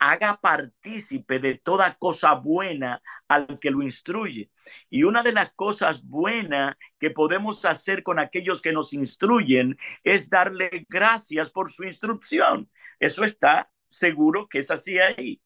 haga 0.00 0.40
partícipe 0.40 1.38
de 1.38 1.58
toda 1.58 1.94
cosa 1.96 2.34
buena 2.34 3.02
al 3.28 3.60
que 3.60 3.70
lo 3.70 3.82
instruye. 3.82 4.50
Y 4.88 5.04
una 5.04 5.22
de 5.22 5.32
las 5.32 5.52
cosas 5.52 6.02
buenas 6.04 6.76
que 6.98 7.10
podemos 7.10 7.64
hacer 7.66 8.02
con 8.02 8.18
aquellos 8.18 8.62
que 8.62 8.72
nos 8.72 8.94
instruyen 8.94 9.78
es 10.02 10.30
darle 10.30 10.86
gracias 10.88 11.50
por 11.50 11.70
su 11.70 11.84
instrucción. 11.84 12.70
Eso 12.98 13.24
está 13.24 13.70
seguro 13.90 14.48
que 14.48 14.60
es 14.60 14.70
así 14.70 14.98
ahí. 14.98 15.42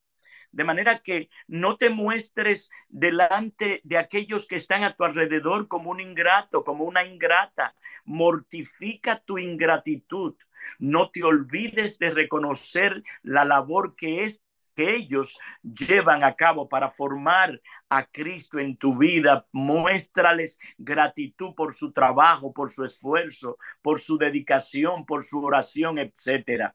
De 0.53 0.63
manera 0.63 1.01
que 1.01 1.31
no 1.49 1.77
te 1.77 1.91
muestres 1.91 2.71
delante 2.89 3.81
de 3.83 3.99
aquellos 3.99 4.47
que 4.47 4.55
están 4.55 4.85
a 4.85 4.95
tu 4.95 5.03
alrededor 5.03 5.67
como 5.67 5.91
un 5.91 5.99
ingrato, 5.99 6.63
como 6.63 6.85
una 6.85 7.05
ingrata. 7.05 7.75
Mortifica 8.05 9.19
tu 9.19 9.39
ingratitud. 9.39 10.37
No 10.79 11.11
te 11.11 11.25
olvides 11.25 11.99
de 11.99 12.11
reconocer 12.11 13.03
la 13.23 13.45
labor 13.45 13.97
que 13.97 14.25
es 14.25 14.44
que 14.75 14.95
ellos 14.95 15.39
llevan 15.63 16.25
a 16.25 16.35
cabo 16.35 16.69
para 16.69 16.91
formar 16.91 17.61
a 17.89 18.05
Cristo 18.07 18.59
en 18.59 18.77
tu 18.77 18.97
vida. 18.97 19.47
Muéstrales 19.53 20.59
gratitud 20.79 21.55
por 21.55 21.75
su 21.75 21.93
trabajo, 21.93 22.53
por 22.53 22.73
su 22.73 22.85
esfuerzo, 22.85 23.59
por 23.83 24.01
su 24.01 24.19
dedicación, 24.19 25.07
por 25.07 25.25
su 25.25 25.43
oración, 25.43 25.99
etcétera. 25.99 26.75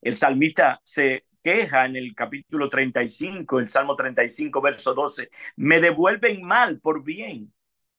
El 0.00 0.16
salmista 0.16 0.80
se 0.84 1.26
queja 1.42 1.86
en 1.86 1.96
el 1.96 2.14
capítulo 2.14 2.68
35, 2.68 3.60
el 3.60 3.68
Salmo 3.68 3.94
35, 3.94 4.60
verso 4.60 4.94
12, 4.94 5.30
me 5.56 5.80
devuelven 5.80 6.42
mal 6.44 6.80
por 6.80 7.04
bien 7.04 7.52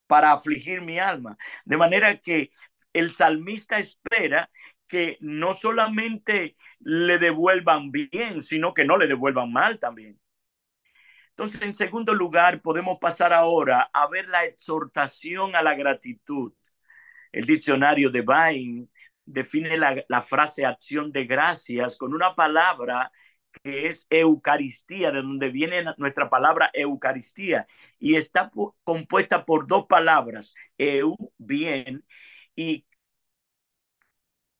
para 0.05 0.31
afligir 0.33 0.81
mi 0.81 0.99
alma. 0.99 1.37
De 1.65 1.77
manera 1.77 2.17
que 2.17 2.51
el 2.93 3.13
salmista 3.13 3.79
espera 3.79 4.49
que 4.87 5.17
no 5.21 5.53
solamente 5.53 6.55
le 6.79 7.17
devuelvan 7.19 7.91
bien, 7.91 8.41
sino 8.41 8.73
que 8.73 8.85
no 8.85 8.97
le 8.97 9.07
devuelvan 9.07 9.51
mal 9.51 9.79
también. 9.79 10.19
Entonces, 11.29 11.61
en 11.61 11.75
segundo 11.75 12.13
lugar, 12.15 12.61
podemos 12.61 12.97
pasar 12.99 13.31
ahora 13.33 13.89
a 13.93 14.07
ver 14.09 14.27
la 14.27 14.45
exhortación 14.45 15.55
a 15.55 15.61
la 15.61 15.75
gratitud. 15.75 16.53
El 17.31 17.45
diccionario 17.45 18.09
de 18.09 18.21
Bain 18.21 18.89
define 19.23 19.77
la, 19.77 20.03
la 20.07 20.21
frase 20.23 20.65
acción 20.65 21.11
de 21.11 21.25
gracias 21.25 21.97
con 21.97 22.13
una 22.15 22.33
palabra 22.33 23.11
que 23.63 23.87
es 23.87 24.07
Eucaristía, 24.09 25.11
de 25.11 25.21
donde 25.21 25.49
viene 25.49 25.83
nuestra 25.97 26.29
palabra 26.29 26.71
Eucaristía, 26.73 27.67
y 27.99 28.15
está 28.15 28.51
compuesta 28.83 29.45
por 29.45 29.67
dos 29.67 29.85
palabras, 29.87 30.53
eu, 30.77 31.15
bien, 31.37 32.03
y 32.55 32.85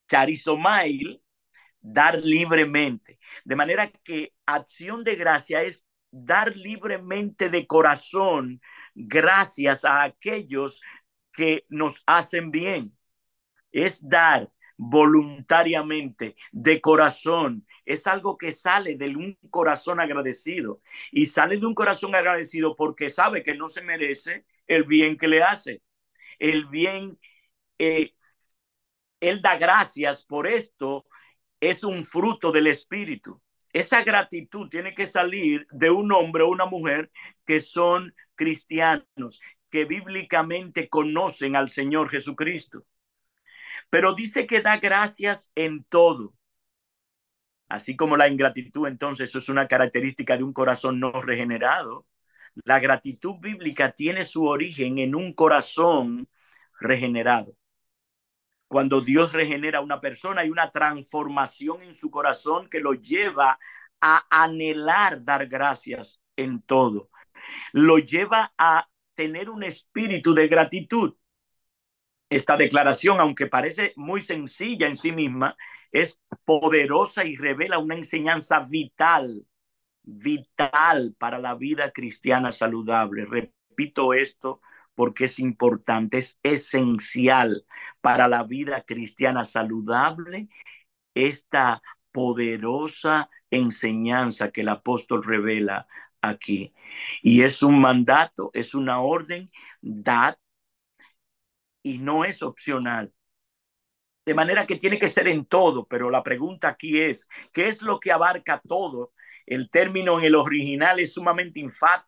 charizomail, 0.10 1.22
dar 1.82 2.20
libremente. 2.24 3.20
De 3.46 3.56
manera 3.56 3.92
que 3.92 4.34
acción 4.46 5.04
de 5.04 5.16
gracia 5.16 5.64
es 5.64 5.86
dar 6.12 6.56
libremente 6.56 7.50
de 7.50 7.68
corazón 7.68 8.62
gracias 8.96 9.86
a 9.86 10.04
aquellos 10.04 10.82
que 11.34 11.66
nos 11.70 12.02
hacen 12.06 12.52
bien. 12.52 12.98
Es 13.72 14.08
dar 14.08 14.52
voluntariamente, 14.78 16.36
de 16.52 16.82
corazón. 16.82 17.66
Es 17.86 18.08
algo 18.08 18.38
que 18.38 18.52
sale 18.52 18.96
de 18.98 19.16
un 19.16 19.38
corazón 19.50 20.00
agradecido. 20.00 20.82
Y 21.12 21.28
sale 21.28 21.58
de 21.58 21.66
un 21.66 21.76
corazón 21.76 22.16
agradecido 22.16 22.76
porque 22.76 23.10
sabe 23.10 23.44
que 23.44 23.56
no 23.56 23.70
se 23.70 23.82
merece 23.82 24.46
el 24.68 24.84
bien 24.84 25.18
que 25.18 25.28
le 25.28 25.44
hace. 25.44 25.82
El 26.40 26.66
bien, 26.68 27.20
eh, 27.80 28.14
Él 29.20 29.42
da 29.42 29.58
gracias 29.58 30.26
por 30.26 30.48
esto, 30.48 31.06
es 31.60 31.84
un 31.84 32.06
fruto 32.06 32.52
del 32.52 32.68
Espíritu. 32.68 33.42
Esa 33.74 34.04
gratitud 34.04 34.70
tiene 34.70 34.94
que 34.96 35.08
salir 35.08 35.68
de 35.72 35.90
un 35.90 36.12
hombre 36.12 36.44
o 36.44 36.50
una 36.50 36.66
mujer 36.66 37.12
que 37.46 37.62
son 37.62 38.14
cristianos, 38.36 39.42
que 39.70 39.86
bíblicamente 39.86 40.90
conocen 40.90 41.56
al 41.56 41.70
Señor 41.70 42.10
Jesucristo. 42.10 42.86
Pero 43.90 44.14
dice 44.14 44.48
que 44.48 44.62
da 44.62 44.78
gracias 44.78 45.52
en 45.56 45.84
todo. 45.84 46.34
Así 47.70 47.96
como 47.96 48.16
la 48.18 48.30
ingratitud, 48.30 48.88
entonces, 48.88 49.34
es 49.36 49.50
una 49.50 49.68
característica 49.68 50.38
de 50.38 50.44
un 50.44 50.54
corazón 50.54 51.00
no 51.00 51.12
regenerado. 51.22 52.06
La 52.64 52.80
gratitud 52.80 53.36
bíblica 53.40 53.92
tiene 53.92 54.24
su 54.24 54.46
origen 54.46 55.00
en 55.00 55.16
un 55.16 55.34
corazón 55.34 56.28
regenerado. 56.80 57.56
Cuando 58.68 59.02
Dios 59.02 59.34
regenera 59.34 59.80
a 59.80 59.82
una 59.82 60.02
persona, 60.02 60.42
hay 60.42 60.50
una 60.50 60.72
transformación 60.72 61.84
en 61.84 61.94
su 61.94 62.12
corazón 62.12 62.70
que 62.70 62.80
lo 62.80 62.94
lleva 62.94 63.60
a 64.02 64.26
anhelar 64.30 65.24
dar 65.24 65.48
gracias 65.48 66.22
en 66.36 66.62
todo. 66.62 67.10
Lo 67.72 67.98
lleva 67.98 68.54
a 68.58 68.90
tener 69.16 69.50
un 69.50 69.64
espíritu 69.64 70.34
de 70.34 70.48
gratitud 70.48 71.16
esta 72.30 72.58
declaración, 72.58 73.20
aunque 73.20 73.48
parece 73.48 73.94
muy 73.96 74.22
sencilla 74.22 74.88
en 74.88 74.98
sí 74.98 75.12
misma, 75.12 75.56
es 75.92 76.20
poderosa 76.44 77.26
y 77.26 77.36
revela 77.36 77.80
una 77.80 77.96
enseñanza 77.96 78.60
vital, 78.60 79.46
vital 80.04 81.16
para 81.18 81.40
la 81.40 81.56
vida 81.56 81.92
cristiana 81.92 82.52
saludable. 82.52 83.26
Repito 83.26 84.14
esto 84.14 84.62
porque 84.98 85.26
es 85.26 85.38
importante, 85.38 86.18
es 86.18 86.40
esencial 86.42 87.68
para 88.02 88.28
la 88.28 88.42
vida 88.42 88.82
cristiana 88.82 89.46
saludable 89.46 90.50
esta 91.14 91.84
poderosa 92.12 93.30
enseñanza 93.52 94.50
que 94.50 94.62
el 94.62 94.70
apóstol 94.70 95.24
revela 95.24 95.88
aquí. 96.20 96.74
Y 97.22 97.44
es 97.44 97.62
un 97.62 97.80
mandato, 97.80 98.50
es 98.56 98.74
una 98.74 99.00
orden, 99.00 99.52
dad 99.82 100.40
y 101.84 102.00
no 102.00 102.26
es 102.26 102.42
opcional. 102.42 103.14
De 104.26 104.34
manera 104.34 104.66
que 104.66 104.78
tiene 104.78 104.98
que 104.98 105.10
ser 105.10 105.28
en 105.28 105.46
todo, 105.46 105.86
pero 105.86 106.10
la 106.10 106.24
pregunta 106.24 106.70
aquí 106.70 107.00
es, 107.00 107.30
¿qué 107.54 107.68
es 107.68 107.84
lo 107.84 108.00
que 108.00 108.12
abarca 108.12 108.64
todo? 108.68 109.14
El 109.46 109.70
término 109.70 110.18
en 110.18 110.26
el 110.26 110.36
original 110.36 111.00
es 111.00 111.14
sumamente 111.14 111.64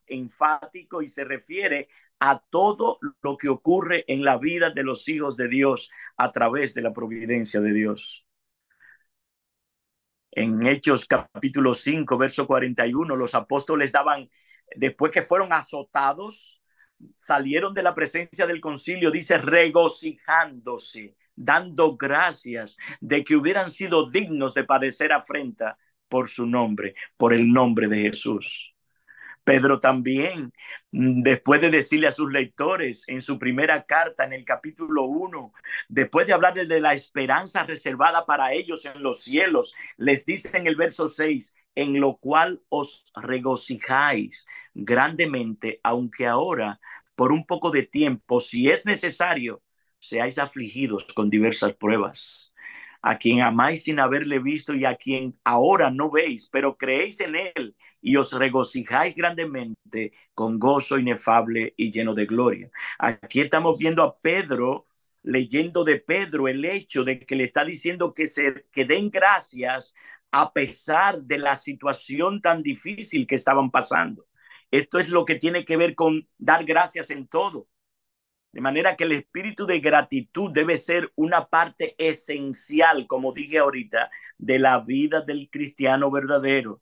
enfático 0.08 1.04
y 1.04 1.08
se 1.08 1.24
refiere 1.24 1.88
a 2.20 2.42
todo 2.50 3.00
lo 3.22 3.38
que 3.38 3.50
ocurre 3.50 4.04
en 4.08 4.24
la 4.24 4.38
vida 4.38 4.72
de 4.72 4.84
los 4.84 5.08
hijos 5.08 5.38
de 5.38 5.48
Dios 5.48 5.90
a 6.18 6.32
través 6.32 6.74
de 6.74 6.82
la 6.82 6.94
providencia 6.94 7.62
de 7.62 7.74
Dios. 7.74 8.26
En 10.32 10.66
Hechos 10.68 11.06
capítulo 11.08 11.74
5, 11.74 12.18
verso 12.18 12.46
41, 12.46 13.16
los 13.16 13.34
apóstoles 13.34 13.92
daban, 13.92 14.30
después 14.76 15.12
que 15.12 15.22
fueron 15.22 15.52
azotados, 15.54 16.62
salieron 17.18 17.74
de 17.74 17.84
la 17.84 17.96
presencia 17.96 18.46
del 18.46 18.62
concilio, 18.62 19.12
dice, 19.12 19.38
regocijándose, 19.38 21.16
dando 21.36 21.96
gracias 21.96 22.78
de 23.00 23.24
que 23.24 23.36
hubieran 23.36 23.72
sido 23.72 24.10
dignos 24.10 24.54
de 24.54 24.66
padecer 24.66 25.14
afrenta 25.14 25.78
por 26.10 26.30
su 26.30 26.46
nombre, 26.46 26.96
por 27.18 27.34
el 27.34 27.52
nombre 27.52 27.88
de 27.88 28.02
Jesús. 28.02 28.76
Pedro 29.44 29.80
también, 29.80 30.52
mm, 30.92 31.22
después 31.24 31.62
de 31.62 31.70
decirle 31.72 32.08
a 32.08 32.12
sus 32.12 32.32
lectores 32.32 33.04
en 33.08 33.22
su 33.22 33.40
primera 33.40 33.86
carta, 33.86 34.26
en 34.26 34.34
el 34.34 34.46
capítulo 34.46 35.04
1, 35.06 35.54
después 35.88 36.28
de 36.28 36.34
hablarles 36.34 36.68
de 36.68 36.82
la 36.82 36.94
esperanza 36.94 37.64
reservada 37.64 38.26
para 38.26 38.54
ellos 38.54 38.86
en 38.86 39.02
los 39.02 39.22
cielos, 39.24 39.74
les 39.98 40.26
dice 40.26 40.58
en 40.58 40.68
el 40.68 40.76
verso 40.76 41.10
6, 41.10 41.56
en 41.76 42.00
lo 42.00 42.18
cual 42.18 42.62
os 42.70 43.12
regocijáis 43.16 44.48
grandemente, 44.74 45.80
aunque 45.84 46.28
ahora, 46.28 46.80
por 47.16 47.32
un 47.32 47.46
poco 47.46 47.72
de 47.72 47.84
tiempo, 47.84 48.42
si 48.42 48.70
es 48.70 48.86
necesario, 48.86 49.62
seáis 50.00 50.38
afligidos 50.38 51.06
con 51.14 51.30
diversas 51.30 51.74
pruebas. 51.74 52.49
A 53.02 53.18
quien 53.18 53.42
amáis 53.42 53.84
sin 53.84 54.00
haberle 54.00 54.40
visto 54.40 54.74
y 54.74 54.86
a 54.86 54.96
quien 54.96 55.40
ahora 55.44 55.90
no 55.90 56.12
veis, 56.12 56.50
pero 56.52 56.78
creéis 56.78 57.20
en 57.22 57.36
él 57.36 57.76
y 58.02 58.16
os 58.18 58.32
regocijáis 58.34 59.16
grandemente 59.16 60.14
con 60.34 60.60
gozo 60.60 61.00
inefable 61.00 61.74
y 61.78 61.92
lleno 61.92 62.14
de 62.14 62.26
gloria. 62.26 62.70
Aquí 62.98 63.42
estamos 63.42 63.78
viendo 63.78 64.04
a 64.04 64.18
Pedro 64.20 64.88
leyendo 65.24 65.84
de 65.84 65.98
Pedro 66.00 66.48
el 66.48 66.64
hecho 66.66 67.04
de 67.04 67.20
que 67.20 67.36
le 67.36 67.44
está 67.46 67.66
diciendo 67.66 68.14
que 68.14 68.28
se 68.28 68.66
que 68.72 68.86
den 68.86 69.10
gracias 69.10 69.94
a 70.32 70.54
pesar 70.54 71.22
de 71.24 71.38
la 71.40 71.56
situación 71.56 72.42
tan 72.42 72.64
difícil 72.64 73.28
que 73.28 73.36
estaban 73.36 73.72
pasando. 73.72 74.26
Esto 74.72 75.00
es 75.00 75.10
lo 75.10 75.26
que 75.26 75.36
tiene 75.36 75.66
que 75.66 75.78
ver 75.78 75.96
con 75.96 76.28
dar 76.38 76.64
gracias 76.66 77.10
en 77.10 77.28
todo. 77.28 77.68
De 78.52 78.62
manera 78.62 78.96
que 78.96 79.04
el 79.04 79.12
espíritu 79.12 79.66
de 79.66 79.80
gratitud 79.80 80.52
debe 80.52 80.78
ser 80.78 81.12
una 81.16 81.48
parte 81.48 81.96
esencial, 81.98 83.06
como 83.08 83.32
dije 83.32 83.60
ahorita, 83.60 84.10
de 84.38 84.60
la 84.60 84.80
vida 84.80 85.22
del 85.22 85.50
cristiano 85.52 86.10
verdadero. 86.10 86.82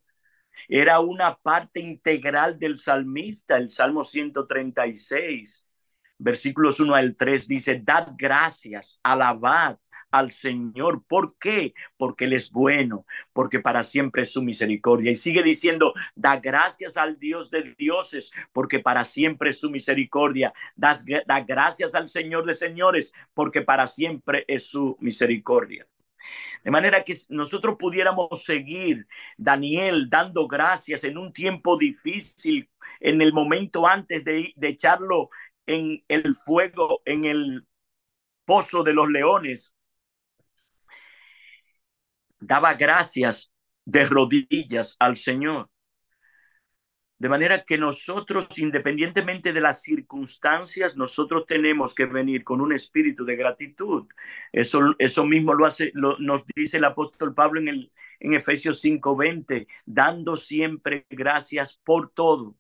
Era 0.68 1.00
una 1.00 1.36
parte 1.36 1.80
integral 1.80 2.58
del 2.58 2.80
salmista, 2.80 3.58
el 3.58 3.70
Salmo 3.70 4.04
136, 4.04 5.66
versículos 6.18 6.80
1 6.80 6.96
al 6.96 7.16
3 7.16 7.48
dice, 7.48 7.82
dad 7.84 8.14
gracias, 8.18 9.00
alabad 9.04 9.78
al 10.12 10.32
Señor. 10.32 11.04
¿Por 11.08 11.38
qué? 11.38 11.74
Porque 11.98 12.26
Él 12.26 12.34
es 12.34 12.52
bueno, 12.52 13.06
porque 13.34 13.60
para 13.60 13.84
siempre 13.84 14.24
es 14.24 14.32
su 14.32 14.42
misericordia. 14.42 15.12
Y 15.12 15.16
sigue 15.16 15.44
diciendo, 15.44 15.94
da 16.16 16.40
gracias 16.40 16.98
al 16.98 17.20
Dios 17.20 17.50
de 17.50 17.76
dioses, 17.78 18.32
porque 18.52 18.80
para 18.80 19.04
siempre 19.04 19.52
es 19.52 19.60
su 19.60 19.70
misericordia. 19.70 20.54
Da, 20.76 20.98
da 21.26 21.42
gracias 21.42 21.96
al 21.96 22.10
Señor 22.10 22.46
de 22.46 22.54
señores, 22.54 23.14
porque 23.34 23.62
para 23.62 23.88
siempre 23.88 24.46
es 24.48 24.64
su 24.68 24.98
misericordia. 25.00 25.88
De 26.64 26.72
manera 26.72 27.04
que 27.04 27.16
nosotros 27.30 27.78
pudiéramos 27.80 28.44
seguir, 28.44 29.08
Daniel, 29.38 30.10
dando 30.10 30.48
gracias 30.48 31.04
en 31.06 31.18
un 31.18 31.32
tiempo 31.32 31.78
difícil, 31.78 32.70
en 33.00 33.22
el 33.22 33.32
momento 33.32 33.88
antes 33.88 34.26
de 34.26 34.54
echarlo 34.62 35.30
en 35.68 36.04
el 36.08 36.36
fuego, 36.36 37.02
en 37.06 37.26
el 37.26 37.68
pozo 38.46 38.84
de 38.84 38.94
los 38.94 39.10
leones, 39.10 39.77
daba 42.40 42.74
gracias 42.76 43.52
de 43.86 44.06
rodillas 44.06 44.96
al 45.00 45.18
Señor. 45.18 45.70
De 47.20 47.30
manera 47.30 47.64
que 47.64 47.80
nosotros, 47.80 48.48
independientemente 48.60 49.52
de 49.52 49.62
las 49.62 49.82
circunstancias, 49.82 50.96
nosotros 50.96 51.46
tenemos 51.48 51.96
que 51.96 52.06
venir 52.06 52.44
con 52.44 52.62
un 52.62 52.74
espíritu 52.74 53.26
de 53.26 53.36
gratitud. 53.36 54.08
Eso, 54.52 54.96
eso 55.00 55.26
mismo 55.26 55.56
lo 55.56 55.66
hace, 55.66 55.92
nos 55.96 56.46
dice 56.56 56.78
el 56.78 56.84
apóstol 56.84 57.34
Pablo 57.34 57.60
en, 57.60 57.70
el, 57.70 57.92
en 58.20 58.34
Efesios 58.34 58.82
5:20, 58.84 59.68
dando 59.86 60.38
siempre 60.38 61.08
gracias 61.10 61.80
por 61.84 62.12
todo, 62.12 62.56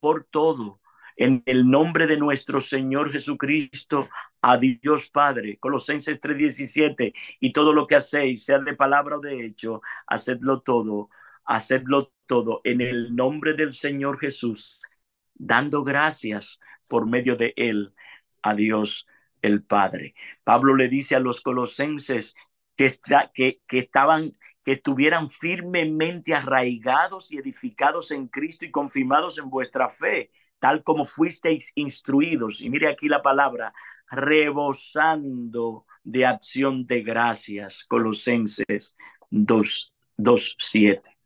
por 0.00 0.24
todo, 0.24 0.80
en 1.16 1.44
el 1.46 1.70
nombre 1.70 2.08
de 2.08 2.16
nuestro 2.16 2.60
Señor 2.60 3.12
Jesucristo, 3.12 4.08
a 4.42 4.58
Dios 4.58 5.08
Padre. 5.10 5.58
Colosenses 5.58 6.20
3:17, 6.20 7.14
y 7.40 7.52
todo 7.52 7.72
lo 7.72 7.86
que 7.86 7.96
hacéis, 7.96 8.44
sea 8.44 8.58
de 8.58 8.74
palabra 8.74 9.16
o 9.16 9.20
de 9.20 9.46
hecho, 9.46 9.82
hacedlo 10.06 10.60
todo, 10.60 11.10
hacedlo 11.44 12.12
todo 12.26 12.60
en 12.64 12.80
el 12.80 13.14
nombre 13.16 13.54
del 13.54 13.74
Señor 13.74 14.18
Jesús, 14.18 14.80
dando 15.34 15.84
gracias 15.84 16.60
por 16.88 17.06
medio 17.06 17.36
de 17.36 17.54
Él 17.56 17.94
a 18.42 18.54
Dios 18.54 19.06
el 19.42 19.62
Padre. 19.64 20.14
Pablo 20.44 20.76
le 20.76 20.88
dice 20.88 21.14
a 21.16 21.20
los 21.20 21.40
colosenses 21.40 22.34
que, 22.76 22.92
que, 23.34 23.60
que 23.66 23.78
estaban 23.78 24.36
que 24.64 24.72
estuvieran 24.72 25.28
firmemente 25.30 26.34
arraigados 26.34 27.32
y 27.32 27.38
edificados 27.38 28.12
en 28.12 28.28
Cristo 28.28 28.64
y 28.64 28.70
confirmados 28.70 29.38
en 29.38 29.50
vuestra 29.50 29.88
fe, 29.88 30.30
tal 30.60 30.84
como 30.84 31.04
fuisteis 31.04 31.72
instruidos. 31.74 32.60
Y 32.60 32.70
mire 32.70 32.88
aquí 32.88 33.08
la 33.08 33.22
palabra, 33.22 33.74
rebosando 34.12 35.86
de 36.04 36.26
acción 36.26 36.86
de 36.86 37.02
gracias, 37.02 37.84
Colosenses 37.84 38.94
2, 39.30 39.92
2 40.16 40.56
7. 40.58 41.16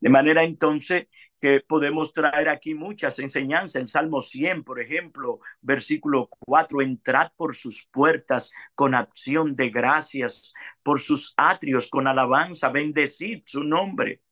De 0.00 0.08
manera 0.08 0.44
entonces 0.44 1.08
que 1.40 1.60
podemos 1.60 2.12
traer 2.12 2.48
aquí 2.48 2.74
muchas 2.74 3.18
enseñanzas. 3.18 3.82
En 3.82 3.88
Salmo 3.88 4.20
100, 4.20 4.62
por 4.62 4.80
ejemplo, 4.80 5.40
versículo 5.60 6.28
4, 6.38 6.82
entrad 6.82 7.32
por 7.36 7.56
sus 7.56 7.86
puertas 7.90 8.52
con 8.74 8.94
acción 8.94 9.56
de 9.56 9.68
gracias, 9.70 10.54
por 10.82 11.00
sus 11.00 11.34
atrios 11.36 11.90
con 11.90 12.06
alabanza, 12.06 12.70
bendecid 12.70 13.42
su 13.46 13.64
nombre. 13.64 14.22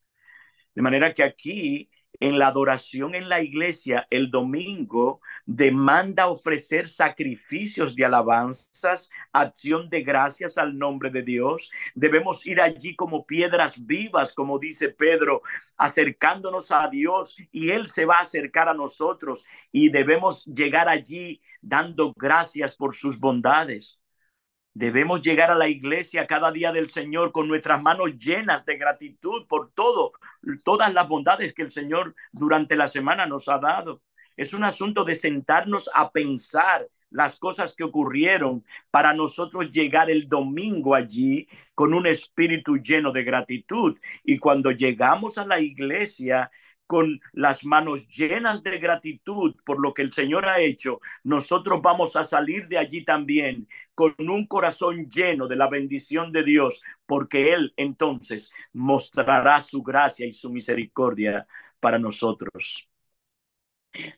De 0.74 0.82
manera 0.82 1.12
que 1.12 1.24
aquí 1.24 1.90
en 2.20 2.38
la 2.38 2.48
adoración 2.48 3.14
en 3.14 3.28
la 3.28 3.42
iglesia 3.42 4.06
el 4.10 4.30
domingo 4.30 5.20
demanda 5.46 6.28
ofrecer 6.28 6.88
sacrificios 6.88 7.94
de 7.94 8.04
alabanzas, 8.04 9.10
acción 9.32 9.88
de 9.90 10.02
gracias 10.02 10.58
al 10.58 10.78
nombre 10.78 11.10
de 11.10 11.22
Dios. 11.22 11.70
Debemos 11.94 12.46
ir 12.46 12.60
allí 12.60 12.94
como 12.94 13.26
piedras 13.26 13.84
vivas, 13.84 14.34
como 14.34 14.58
dice 14.58 14.90
Pedro, 14.90 15.42
acercándonos 15.76 16.70
a 16.70 16.88
Dios 16.88 17.36
y 17.50 17.70
Él 17.70 17.88
se 17.88 18.04
va 18.04 18.18
a 18.18 18.22
acercar 18.22 18.68
a 18.68 18.74
nosotros 18.74 19.44
y 19.72 19.88
debemos 19.88 20.44
llegar 20.44 20.88
allí 20.88 21.40
dando 21.60 22.12
gracias 22.16 22.76
por 22.76 22.94
sus 22.94 23.18
bondades. 23.18 24.03
Debemos 24.74 25.22
llegar 25.22 25.52
a 25.52 25.54
la 25.54 25.68
iglesia 25.68 26.26
cada 26.26 26.50
día 26.50 26.72
del 26.72 26.90
Señor 26.90 27.30
con 27.30 27.46
nuestras 27.46 27.80
manos 27.80 28.18
llenas 28.18 28.66
de 28.66 28.76
gratitud 28.76 29.46
por 29.46 29.70
todo, 29.70 30.12
todas 30.64 30.92
las 30.92 31.08
bondades 31.08 31.54
que 31.54 31.62
el 31.62 31.70
Señor 31.70 32.16
durante 32.32 32.74
la 32.74 32.88
semana 32.88 33.24
nos 33.24 33.48
ha 33.48 33.58
dado. 33.58 34.02
Es 34.36 34.52
un 34.52 34.64
asunto 34.64 35.04
de 35.04 35.14
sentarnos 35.14 35.88
a 35.94 36.10
pensar 36.10 36.88
las 37.10 37.38
cosas 37.38 37.76
que 37.76 37.84
ocurrieron 37.84 38.64
para 38.90 39.14
nosotros 39.14 39.70
llegar 39.70 40.10
el 40.10 40.28
domingo 40.28 40.96
allí 40.96 41.46
con 41.76 41.94
un 41.94 42.08
espíritu 42.08 42.78
lleno 42.78 43.12
de 43.12 43.22
gratitud. 43.22 43.96
Y 44.24 44.38
cuando 44.38 44.72
llegamos 44.72 45.38
a 45.38 45.46
la 45.46 45.60
iglesia, 45.60 46.50
con 46.86 47.20
las 47.32 47.64
manos 47.64 48.06
llenas 48.08 48.62
de 48.62 48.78
gratitud 48.78 49.54
por 49.64 49.80
lo 49.80 49.94
que 49.94 50.02
el 50.02 50.12
Señor 50.12 50.46
ha 50.46 50.60
hecho, 50.60 51.00
nosotros 51.22 51.80
vamos 51.82 52.16
a 52.16 52.24
salir 52.24 52.68
de 52.68 52.78
allí 52.78 53.04
también 53.04 53.68
con 53.94 54.14
un 54.18 54.46
corazón 54.46 55.08
lleno 55.10 55.46
de 55.48 55.56
la 55.56 55.68
bendición 55.68 56.32
de 56.32 56.42
Dios, 56.44 56.82
porque 57.06 57.52
Él 57.52 57.72
entonces 57.76 58.52
mostrará 58.72 59.60
su 59.62 59.82
gracia 59.82 60.26
y 60.26 60.32
su 60.32 60.50
misericordia 60.50 61.46
para 61.80 61.98
nosotros. 61.98 62.88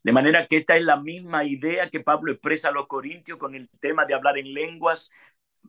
De 0.03 0.13
manera 0.13 0.47
que 0.47 0.57
esta 0.59 0.77
es 0.77 0.85
la 0.85 0.97
misma 0.97 1.45
idea 1.45 1.91
que 1.91 2.01
Pablo 2.01 2.33
expresa 2.33 2.69
a 2.69 2.73
los 2.73 2.87
corintios 2.87 3.39
con 3.39 3.55
el 3.55 3.69
tema 3.81 4.07
de 4.07 4.15
hablar 4.15 4.39
en 4.39 4.55
lenguas 4.55 5.11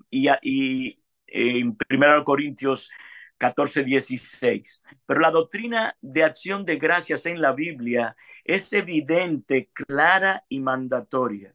y, 0.09 0.29
y 0.41 0.99
en 1.27 1.77
1 1.89 2.23
Corintios 2.23 2.89
14, 3.37 3.83
16. 3.83 4.81
Pero 5.05 5.19
la 5.19 5.31
doctrina 5.31 5.95
de 6.01 6.23
acción 6.23 6.65
de 6.65 6.77
gracias 6.77 7.25
en 7.25 7.41
la 7.41 7.53
Biblia 7.53 8.15
es 8.43 8.71
evidente, 8.73 9.69
clara 9.73 10.43
y 10.49 10.59
mandatoria. 10.59 11.53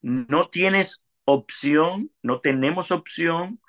No 0.00 0.48
tienes 0.48 1.02
opción, 1.24 2.10
no 2.22 2.40
tenemos 2.40 2.90
opción, 2.90 3.60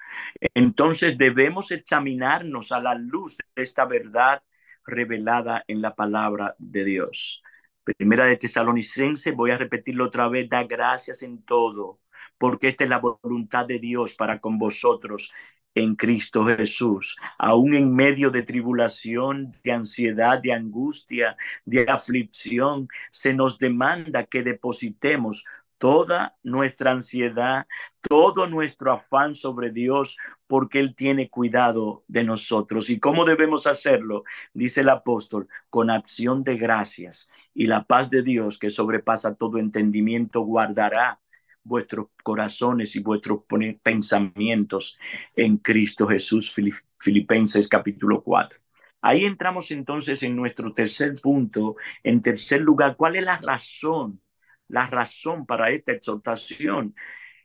entonces 0.53 1.17
debemos 1.17 1.71
examinarnos 1.71 2.71
a 2.71 2.79
la 2.79 2.95
luz 2.95 3.37
de 3.55 3.63
esta 3.63 3.85
verdad 3.85 4.43
revelada 4.85 5.63
en 5.67 5.81
la 5.81 5.95
palabra 5.95 6.55
de 6.57 6.83
Dios. 6.83 7.41
Primera 7.83 8.25
de 8.25 8.37
Tesalonicense, 8.37 9.31
voy 9.31 9.51
a 9.51 9.57
repetirlo 9.57 10.05
otra 10.05 10.27
vez, 10.29 10.49
da 10.49 10.63
gracias 10.63 11.21
en 11.21 11.43
todo, 11.43 11.99
porque 12.37 12.69
esta 12.69 12.83
es 12.85 12.89
la 12.89 12.99
voluntad 12.99 13.65
de 13.65 13.79
Dios 13.79 14.15
para 14.15 14.39
con 14.39 14.57
vosotros 14.57 15.31
en 15.75 15.95
Cristo 15.95 16.45
Jesús, 16.45 17.17
aún 17.37 17.73
en 17.73 17.93
medio 17.95 18.29
de 18.29 18.43
tribulación, 18.43 19.53
de 19.63 19.71
ansiedad, 19.71 20.41
de 20.41 20.53
angustia, 20.53 21.35
de 21.65 21.83
aflicción, 21.89 22.87
se 23.11 23.33
nos 23.33 23.57
demanda 23.57 24.25
que 24.25 24.43
depositemos 24.43 25.45
toda 25.83 26.37
nuestra 26.43 26.91
ansiedad, 26.91 27.67
todo 28.07 28.47
nuestro 28.47 28.93
afán 28.93 29.35
sobre 29.35 29.69
Dios, 29.71 30.17
porque 30.47 30.79
Él 30.79 30.95
tiene 30.95 31.29
cuidado 31.29 32.05
de 32.07 32.23
nosotros. 32.23 32.89
¿Y 32.89 32.99
cómo 32.99 33.25
debemos 33.25 33.67
hacerlo? 33.67 34.23
Dice 34.53 34.81
el 34.81 34.87
apóstol, 34.89 35.49
con 35.69 35.89
acción 35.89 36.43
de 36.45 36.57
gracias. 36.57 37.29
Y 37.53 37.67
la 37.67 37.83
paz 37.83 38.09
de 38.09 38.23
Dios, 38.23 38.57
que 38.57 38.69
sobrepasa 38.69 39.35
todo 39.35 39.57
entendimiento, 39.57 40.41
guardará 40.41 41.19
vuestros 41.63 42.07
corazones 42.23 42.95
y 42.95 43.01
vuestros 43.01 43.41
pensamientos 43.81 44.97
en 45.35 45.57
Cristo 45.57 46.07
Jesús. 46.07 46.53
Filipenses 46.97 47.67
capítulo 47.67 48.21
4. 48.23 48.59
Ahí 49.01 49.25
entramos 49.25 49.69
entonces 49.71 50.23
en 50.23 50.35
nuestro 50.35 50.73
tercer 50.73 51.15
punto. 51.21 51.75
En 52.03 52.21
tercer 52.21 52.61
lugar, 52.61 52.95
¿cuál 52.95 53.17
es 53.17 53.23
la 53.23 53.37
razón? 53.37 54.21
La 54.69 54.87
razón 54.87 55.45
para 55.45 55.71
esta 55.71 55.91
exhortación. 55.91 56.95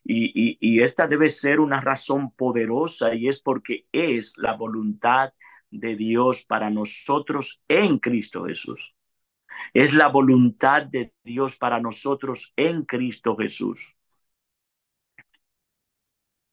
Y, 0.04 0.56
y, 0.60 0.80
esta 0.80 1.06
debe 1.06 1.28
ser 1.28 1.60
una 1.60 1.80
razón 1.80 2.30
poderosa 2.30 3.14
y 3.14 3.28
es 3.28 3.40
porque 3.42 3.86
es 3.92 4.32
la 4.36 4.54
voluntad 4.54 5.34
de 5.70 5.96
Dios 5.96 6.44
para 6.46 6.70
nosotros 6.70 7.60
en 7.68 7.98
Cristo 7.98 8.44
Jesús. 8.44 8.94
Es 9.74 9.92
la 9.92 10.08
voluntad 10.08 10.86
de 10.86 11.12
Dios 11.24 11.58
para 11.58 11.80
nosotros 11.80 12.52
en 12.56 12.84
Cristo 12.84 13.36
Jesús. 13.36 13.97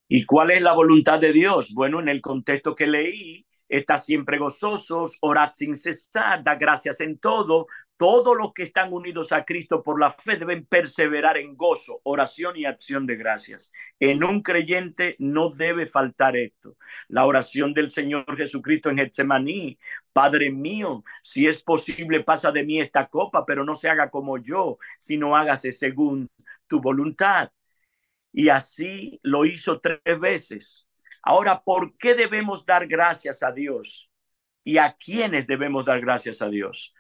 ¿Y 0.08 0.26
cuál 0.26 0.52
es 0.52 0.62
la 0.62 0.74
voluntad 0.74 1.20
de 1.20 1.34
Dios? 1.34 1.74
Bueno, 1.74 2.00
en 2.00 2.10
el 2.10 2.22
contexto 2.22 2.76
que 2.76 2.86
leí, 2.86 3.46
está 3.68 3.98
siempre 3.98 4.38
gozosos, 4.38 5.18
orad 5.22 5.52
sin 5.54 5.76
cesar, 5.78 6.44
da 6.44 6.56
gracias 6.56 7.02
en 7.02 7.18
todo. 7.18 7.68
Todos 7.98 8.38
los 8.38 8.54
que 8.54 8.64
están 8.64 8.94
unidos 8.94 9.32
a 9.32 9.46
Cristo 9.46 9.82
por 9.82 10.00
la 10.00 10.12
fe 10.12 10.36
deben 10.36 10.66
perseverar 10.66 11.38
en 11.38 11.56
gozo, 11.56 12.02
oración 12.04 12.58
y 12.58 12.66
acción 12.66 13.08
de 13.08 13.16
gracias. 13.16 13.72
En 14.00 14.24
un 14.24 14.44
creyente 14.44 15.16
no 15.18 15.50
debe 15.50 15.88
faltar 15.88 16.36
esto. 16.36 16.76
La 17.08 17.26
oración 17.26 17.74
del 17.74 17.90
Señor 17.90 18.26
Jesucristo 18.38 18.90
en 18.90 18.98
Getsemaní, 18.98 19.80
Padre 20.14 20.52
mío, 20.52 21.04
si 21.24 21.48
es 21.48 21.64
posible, 21.64 22.22
pasa 22.24 22.52
de 22.52 22.64
mí 22.64 22.82
esta 22.82 23.08
copa, 23.08 23.46
pero 23.46 23.64
no 23.64 23.76
se 23.76 23.90
haga 23.90 24.10
como 24.12 24.38
yo, 24.38 24.78
sino 25.00 25.36
hágase 25.36 25.72
según 25.72 26.30
tu 26.68 26.82
voluntad 26.82 27.50
y 28.36 28.50
así 28.50 29.18
lo 29.24 29.46
hizo 29.46 29.80
tres 29.80 30.20
veces. 30.20 30.86
Ahora, 31.24 31.62
¿por 31.64 31.98
qué 31.98 32.16
debemos 32.16 32.66
dar 32.66 32.86
gracias 32.86 33.42
a 33.44 33.54
Dios? 33.54 34.12
¿Y 34.62 34.78
a 34.78 34.98
quiénes 34.98 35.48
debemos 35.48 35.86
dar 35.86 36.02
gracias 36.02 36.42
a 36.42 36.50
Dios? 36.50 36.94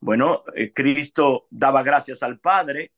Bueno, 0.00 0.42
eh, 0.56 0.72
Cristo 0.72 1.46
daba 1.50 1.84
gracias 1.84 2.24
al 2.24 2.40
Padre 2.40 2.90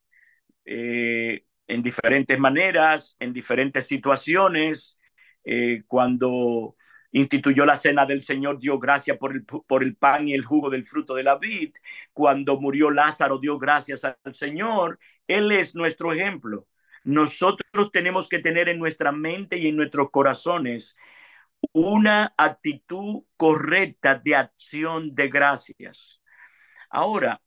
eh, 0.64 1.44
en 1.66 1.82
diferentes 1.82 2.38
maneras, 2.38 3.14
en 3.20 3.34
diferentes 3.34 3.86
situaciones. 3.86 4.98
Eh, 5.44 5.82
cuando 5.86 6.76
instituyó 7.10 7.66
la 7.66 7.76
cena 7.76 8.06
del 8.06 8.22
Señor, 8.22 8.58
dio 8.58 8.78
gracias 8.78 9.18
por 9.18 9.32
el, 9.32 9.44
por 9.44 9.82
el 9.82 9.96
pan 9.96 10.28
y 10.28 10.32
el 10.32 10.46
jugo 10.46 10.70
del 10.70 10.86
fruto 10.86 11.14
de 11.14 11.24
la 11.24 11.36
vid. 11.36 11.74
Cuando 12.14 12.58
murió 12.58 12.90
Lázaro, 12.90 13.38
dio 13.38 13.58
gracias 13.58 14.02
al 14.04 14.34
Señor. 14.34 14.98
Él 15.26 15.52
es 15.52 15.74
nuestro 15.74 16.14
ejemplo 16.14 16.66
nosotros 17.04 17.90
tenemos 17.92 18.28
que 18.28 18.38
tener 18.38 18.68
en 18.68 18.78
nuestra 18.78 19.12
mente 19.12 19.58
y 19.58 19.68
en 19.68 19.76
nuestros 19.76 20.10
corazones 20.10 20.96
una 21.72 22.34
actitud 22.36 23.22
correcta 23.36 24.16
de 24.16 24.36
acción 24.36 25.14
de 25.14 25.28
gracias. 25.28 26.20
Ahora, 26.90 27.40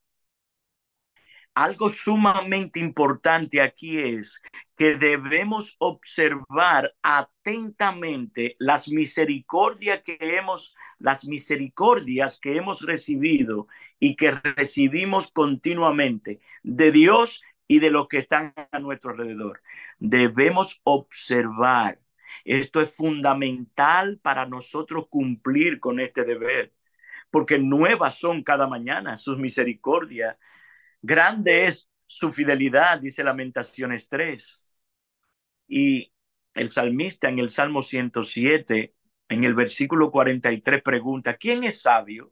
algo 1.53 1.89
sumamente 1.89 2.79
importante 2.79 3.61
aquí 3.61 3.97
es 3.97 4.41
que 4.75 4.95
debemos 4.95 5.75
observar 5.79 6.93
atentamente 7.01 8.55
las 8.59 8.89
misericordias 8.89 10.01
que 10.03 10.17
hemos 10.19 10.75
las 10.99 11.25
misericordias 11.25 12.39
que 12.39 12.57
hemos 12.57 12.81
recibido 12.81 13.67
y 13.99 14.15
que 14.15 14.31
recibimos 14.31 15.31
continuamente 15.31 16.39
de 16.63 16.91
Dios 16.91 17.41
y 17.67 17.79
de 17.79 17.91
los 17.91 18.07
que 18.07 18.19
están 18.19 18.53
a 18.71 18.79
nuestro 18.79 19.11
alrededor. 19.11 19.61
Debemos 19.99 20.81
observar. 20.83 21.99
Esto 22.43 22.81
es 22.81 22.91
fundamental 22.91 24.19
para 24.21 24.45
nosotros 24.45 25.07
cumplir 25.09 25.79
con 25.79 25.99
este 25.99 26.23
deber, 26.23 26.73
porque 27.31 27.57
nuevas 27.57 28.19
son 28.19 28.43
cada 28.43 28.67
mañana 28.67 29.17
sus 29.17 29.37
misericordias. 29.39 30.37
Grande 31.01 31.65
es 31.65 31.89
su 32.05 32.31
fidelidad, 32.31 32.99
dice 32.99 33.23
Lamentaciones 33.23 34.07
3. 34.09 34.77
Y 35.67 36.13
el 36.53 36.71
salmista 36.71 37.29
en 37.29 37.39
el 37.39 37.49
Salmo 37.49 37.81
107, 37.81 38.93
en 39.29 39.43
el 39.43 39.55
versículo 39.55 40.11
43, 40.11 40.83
pregunta, 40.83 41.37
¿quién 41.37 41.63
es 41.63 41.81
sabio? 41.81 42.31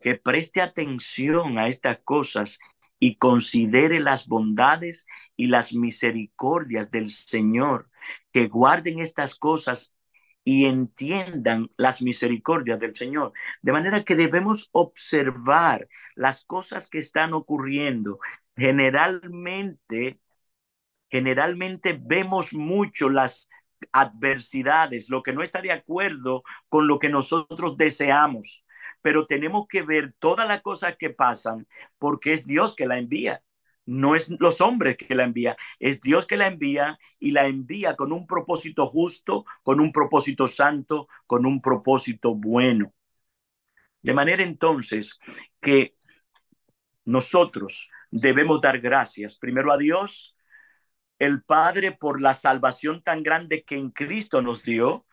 Que 0.00 0.16
preste 0.16 0.62
atención 0.62 1.58
a 1.58 1.68
estas 1.68 1.98
cosas 1.98 2.58
y 3.04 3.16
considere 3.16 4.00
las 4.00 4.28
bondades 4.28 5.06
y 5.36 5.48
las 5.48 5.74
misericordias 5.74 6.90
del 6.90 7.10
Señor, 7.10 7.90
que 8.32 8.48
guarden 8.48 8.98
estas 8.98 9.34
cosas 9.34 9.94
y 10.42 10.64
entiendan 10.64 11.68
las 11.76 12.00
misericordias 12.00 12.80
del 12.80 12.96
Señor. 12.96 13.34
De 13.60 13.72
manera 13.72 14.04
que 14.04 14.16
debemos 14.16 14.70
observar 14.72 15.86
las 16.14 16.46
cosas 16.46 16.88
que 16.88 16.98
están 16.98 17.34
ocurriendo. 17.34 18.20
Generalmente, 18.56 20.18
generalmente 21.10 22.00
vemos 22.00 22.54
mucho 22.54 23.10
las 23.10 23.50
adversidades, 23.92 25.10
lo 25.10 25.22
que 25.22 25.34
no 25.34 25.42
está 25.42 25.60
de 25.60 25.72
acuerdo 25.72 26.42
con 26.70 26.86
lo 26.86 26.98
que 26.98 27.10
nosotros 27.10 27.76
deseamos, 27.76 28.63
pero 29.04 29.26
tenemos 29.26 29.68
que 29.68 29.82
ver 29.82 30.14
todas 30.18 30.48
las 30.48 30.62
cosas 30.62 30.96
que 30.96 31.10
pasan 31.10 31.68
porque 31.98 32.32
es 32.32 32.46
Dios 32.46 32.74
que 32.74 32.86
la 32.86 32.98
envía. 32.98 33.42
No 33.84 34.14
es 34.14 34.30
los 34.30 34.62
hombres 34.62 34.96
que 34.96 35.14
la 35.14 35.24
envía, 35.24 35.58
es 35.78 36.00
Dios 36.00 36.26
que 36.26 36.38
la 36.38 36.46
envía 36.46 36.98
y 37.18 37.32
la 37.32 37.46
envía 37.46 37.96
con 37.96 38.12
un 38.12 38.26
propósito 38.26 38.86
justo, 38.86 39.44
con 39.62 39.78
un 39.78 39.92
propósito 39.92 40.48
santo, 40.48 41.06
con 41.26 41.44
un 41.44 41.60
propósito 41.60 42.34
bueno. 42.34 42.94
De 44.00 44.14
manera 44.14 44.42
entonces 44.42 45.18
que 45.60 45.96
nosotros 47.04 47.90
debemos 48.10 48.62
dar 48.62 48.80
gracias 48.80 49.36
primero 49.36 49.70
a 49.70 49.76
Dios, 49.76 50.34
el 51.18 51.42
Padre, 51.42 51.92
por 51.92 52.22
la 52.22 52.32
salvación 52.32 53.02
tan 53.02 53.22
grande 53.22 53.64
que 53.64 53.76
en 53.76 53.90
Cristo 53.90 54.40
nos 54.40 54.62
dio, 54.62 55.04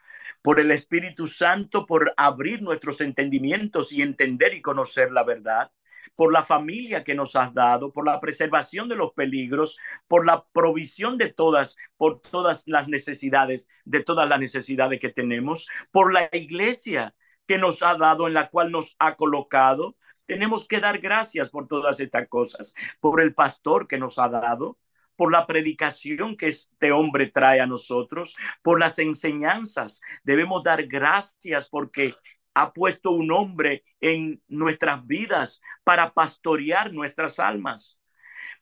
por 0.42 0.60
el 0.60 0.72
Espíritu 0.72 1.28
Santo, 1.28 1.86
por 1.86 2.14
abrir 2.18 2.62
nuestros 2.62 3.02
entendimientos 3.02 3.92
y 3.92 4.02
entender 4.02 4.54
y 4.54 4.62
conocer 4.62 5.12
la 5.12 5.24
verdad, 5.24 5.72
por 6.16 6.32
la 6.32 6.44
familia 6.44 7.04
que 7.04 7.16
nos 7.16 7.36
has 7.36 7.54
dado, 7.54 7.92
por 7.92 8.06
la 8.06 8.20
preservación 8.20 8.90
de 8.90 8.96
los 8.96 9.14
peligros, 9.14 9.78
por 10.08 10.26
la 10.26 10.46
provisión 10.52 11.18
de 11.18 11.32
todas, 11.32 11.78
por 11.98 12.22
todas 12.22 12.64
las 12.66 12.88
necesidades, 12.88 13.68
de 13.86 14.04
todas 14.04 14.28
las 14.28 14.40
necesidades 14.40 15.00
que 15.00 15.10
tenemos, 15.10 15.68
por 15.92 16.14
la 16.14 16.30
iglesia 16.32 17.16
que 17.48 17.58
nos 17.58 17.82
ha 17.84 17.96
dado, 17.96 18.28
en 18.28 18.34
la 18.34 18.50
cual 18.50 18.72
nos 18.72 18.96
ha 19.00 19.16
colocado. 19.16 19.98
Tenemos 20.26 20.68
que 20.68 20.80
dar 20.80 21.00
gracias 21.00 21.50
por 21.50 21.68
todas 21.68 22.00
estas 22.00 22.28
cosas, 22.30 22.74
por 23.00 23.22
el 23.22 23.34
pastor 23.34 23.88
que 23.88 23.98
nos 23.98 24.18
ha 24.20 24.30
dado, 24.30 24.78
por 25.22 25.32
la 25.32 25.46
predicación 25.46 26.36
que 26.36 26.48
este 26.48 26.92
hombre 26.92 27.28
trae 27.28 27.60
a 27.60 27.68
nosotros, 27.68 28.36
por 28.64 28.80
las 28.80 28.98
enseñanzas. 28.98 30.02
Debemos 30.24 30.64
dar 30.64 30.88
gracias 30.88 31.70
porque 31.70 32.16
ha 32.56 32.74
puesto 32.74 33.12
un 33.12 33.32
hombre 33.32 33.84
en 34.00 34.42
nuestras 34.48 35.06
vidas 35.06 35.62
para 35.84 36.16
pastorear 36.16 36.92
nuestras 36.92 37.38
almas, 37.38 38.00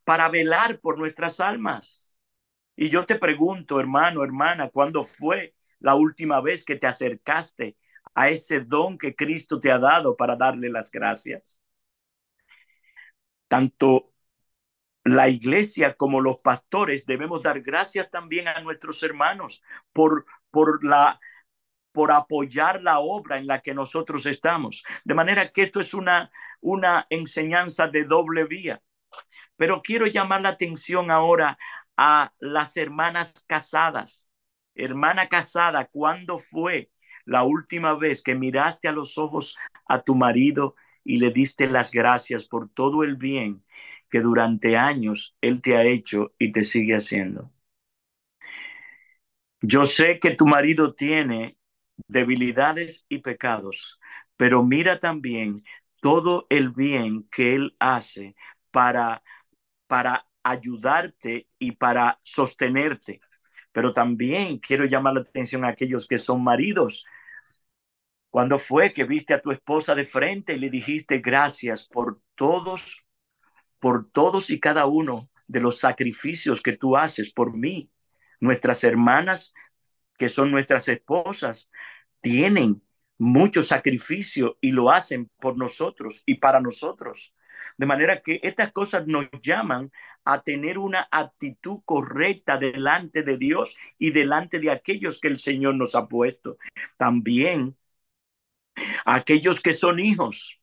para 0.03 0.27
velar 0.27 0.81
por 0.81 0.97
nuestras 0.97 1.39
almas. 1.39 2.19
Y 2.75 2.89
yo 2.89 3.05
te 3.05 3.15
pregunto, 3.15 3.79
hermano, 3.79 4.21
hermana, 4.21 4.69
¿cuándo 4.69 5.05
fue 5.05 5.55
la 5.79 5.95
última 5.95 6.41
vez 6.41 6.65
que 6.65 6.75
te 6.75 6.87
acercaste 6.87 7.77
a 8.13 8.31
ese 8.31 8.59
don 8.59 8.97
que 8.97 9.15
Cristo 9.15 9.61
te 9.61 9.71
ha 9.71 9.79
dado 9.79 10.17
para 10.17 10.35
darle 10.35 10.69
las 10.69 10.91
gracias? 10.91 11.61
Tanto 13.47 14.08
la 15.03 15.29
iglesia 15.29 15.95
como 15.95 16.21
los 16.21 16.39
pastores 16.39 17.05
debemos 17.05 17.43
dar 17.43 17.61
gracias 17.61 18.09
también 18.11 18.47
a 18.47 18.61
nuestros 18.61 19.01
hermanos 19.03 19.63
por, 19.93 20.25
por 20.51 20.83
la 20.83 21.19
por 21.91 22.11
apoyar 22.11 22.81
la 22.81 22.99
obra 22.99 23.37
en 23.37 23.47
la 23.47 23.61
que 23.61 23.73
nosotros 23.73 24.25
estamos. 24.25 24.83
De 25.03 25.15
manera 25.15 25.51
que 25.51 25.63
esto 25.63 25.79
es 25.79 25.93
una, 25.93 26.31
una 26.61 27.07
enseñanza 27.09 27.87
de 27.87 28.05
doble 28.05 28.45
vía. 28.45 28.81
Pero 29.57 29.81
quiero 29.81 30.05
llamar 30.05 30.41
la 30.41 30.49
atención 30.49 31.11
ahora 31.11 31.57
a 31.97 32.31
las 32.39 32.77
hermanas 32.77 33.33
casadas. 33.47 34.27
Hermana 34.75 35.27
casada, 35.27 35.85
¿cuándo 35.91 36.37
fue 36.37 36.91
la 37.25 37.43
última 37.43 37.95
vez 37.95 38.23
que 38.23 38.35
miraste 38.35 38.87
a 38.87 38.93
los 38.93 39.17
ojos 39.17 39.57
a 39.85 40.01
tu 40.01 40.15
marido 40.15 40.75
y 41.03 41.17
le 41.17 41.31
diste 41.31 41.67
las 41.67 41.91
gracias 41.91 42.47
por 42.47 42.69
todo 42.69 43.03
el 43.03 43.17
bien 43.17 43.63
que 44.09 44.21
durante 44.21 44.77
años 44.77 45.35
él 45.41 45.61
te 45.61 45.77
ha 45.77 45.85
hecho 45.85 46.33
y 46.39 46.51
te 46.51 46.63
sigue 46.63 46.95
haciendo? 46.95 47.51
Yo 49.61 49.85
sé 49.85 50.19
que 50.19 50.31
tu 50.31 50.45
marido 50.47 50.93
tiene 50.93 51.57
debilidades 52.07 53.05
y 53.09 53.19
pecados, 53.19 53.99
pero 54.37 54.63
mira 54.63 54.99
también 54.99 55.63
todo 56.01 56.47
el 56.49 56.69
bien 56.69 57.27
que 57.29 57.55
Él 57.55 57.75
hace 57.79 58.35
para, 58.71 59.21
para 59.87 60.27
ayudarte 60.43 61.47
y 61.59 61.73
para 61.73 62.19
sostenerte. 62.23 63.21
Pero 63.71 63.93
también 63.93 64.59
quiero 64.59 64.85
llamar 64.85 65.15
la 65.15 65.21
atención 65.21 65.65
a 65.65 65.69
aquellos 65.69 66.07
que 66.07 66.17
son 66.17 66.43
maridos. 66.43 67.05
¿Cuándo 68.29 68.59
fue 68.59 68.93
que 68.93 69.03
viste 69.03 69.33
a 69.33 69.41
tu 69.41 69.51
esposa 69.51 69.95
de 69.95 70.05
frente 70.05 70.53
y 70.53 70.59
le 70.59 70.69
dijiste 70.69 71.19
gracias 71.19 71.87
por 71.87 72.21
todos, 72.35 73.05
por 73.79 74.09
todos 74.11 74.49
y 74.49 74.59
cada 74.59 74.85
uno 74.85 75.29
de 75.47 75.61
los 75.61 75.79
sacrificios 75.79 76.61
que 76.61 76.77
tú 76.77 76.97
haces 76.97 77.31
por 77.31 77.55
mí? 77.55 77.89
Nuestras 78.39 78.83
hermanas 78.83 79.53
que 80.19 80.29
son 80.29 80.51
nuestras 80.51 80.87
esposas, 80.89 81.71
tienen 82.21 82.83
mucho 83.17 83.63
sacrificio 83.63 84.57
y 84.61 84.71
lo 84.71 84.91
hacen 84.91 85.31
por 85.39 85.57
nosotros 85.57 86.21
y 86.25 86.35
para 86.35 86.59
nosotros. 86.59 87.33
De 87.77 87.85
manera 87.85 88.21
que 88.21 88.41
estas 88.43 88.73
cosas 88.73 89.07
nos 89.07 89.27
llaman 89.41 89.91
a 90.25 90.41
tener 90.41 90.77
una 90.77 91.07
actitud 91.09 91.79
correcta 91.85 92.57
delante 92.57 93.23
de 93.23 93.37
Dios 93.37 93.77
y 93.97 94.11
delante 94.11 94.59
de 94.59 94.71
aquellos 94.71 95.21
que 95.21 95.29
el 95.29 95.39
Señor 95.39 95.75
nos 95.75 95.95
ha 95.95 96.07
puesto. 96.07 96.57
También 96.97 97.77
aquellos 99.05 99.61
que 99.61 99.71
son 99.71 99.99
hijos 99.99 100.58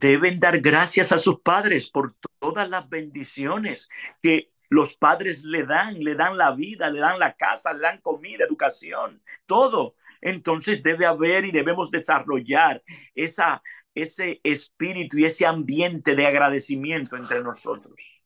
deben 0.00 0.40
dar 0.40 0.60
gracias 0.60 1.12
a 1.12 1.18
sus 1.18 1.40
padres 1.40 1.90
por 1.90 2.14
todas 2.40 2.68
las 2.68 2.88
bendiciones 2.88 3.88
que 4.22 4.50
los 4.70 4.96
padres 4.96 5.44
le 5.44 5.64
dan, 5.64 6.02
le 6.02 6.14
dan 6.14 6.38
la 6.38 6.52
vida, 6.52 6.90
le 6.90 7.00
dan 7.00 7.18
la 7.18 7.34
casa, 7.34 7.72
le 7.72 7.80
dan 7.80 8.00
comida, 8.00 8.44
educación, 8.44 9.22
todo. 9.46 9.96
Entonces 10.20 10.82
debe 10.82 11.06
haber 11.06 11.44
y 11.44 11.50
debemos 11.50 11.90
desarrollar 11.90 12.82
esa, 13.14 13.62
ese 13.94 14.40
espíritu 14.42 15.18
y 15.18 15.26
ese 15.26 15.46
ambiente 15.46 16.14
de 16.14 16.26
agradecimiento 16.26 17.16
entre 17.16 17.42
nosotros. 17.42 18.22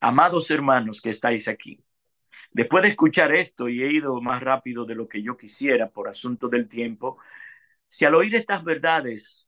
Amados 0.00 0.50
hermanos 0.50 1.00
que 1.00 1.10
estáis 1.10 1.48
aquí, 1.48 1.82
después 2.52 2.82
de 2.82 2.90
escuchar 2.90 3.34
esto 3.34 3.68
y 3.68 3.82
he 3.82 3.90
ido 3.90 4.20
más 4.20 4.42
rápido 4.42 4.84
de 4.84 4.94
lo 4.94 5.08
que 5.08 5.22
yo 5.22 5.36
quisiera 5.36 5.90
por 5.90 6.08
asunto 6.08 6.48
del 6.48 6.68
tiempo, 6.68 7.18
si 7.88 8.04
al 8.04 8.14
oír 8.14 8.34
estas 8.34 8.62
verdades, 8.64 9.43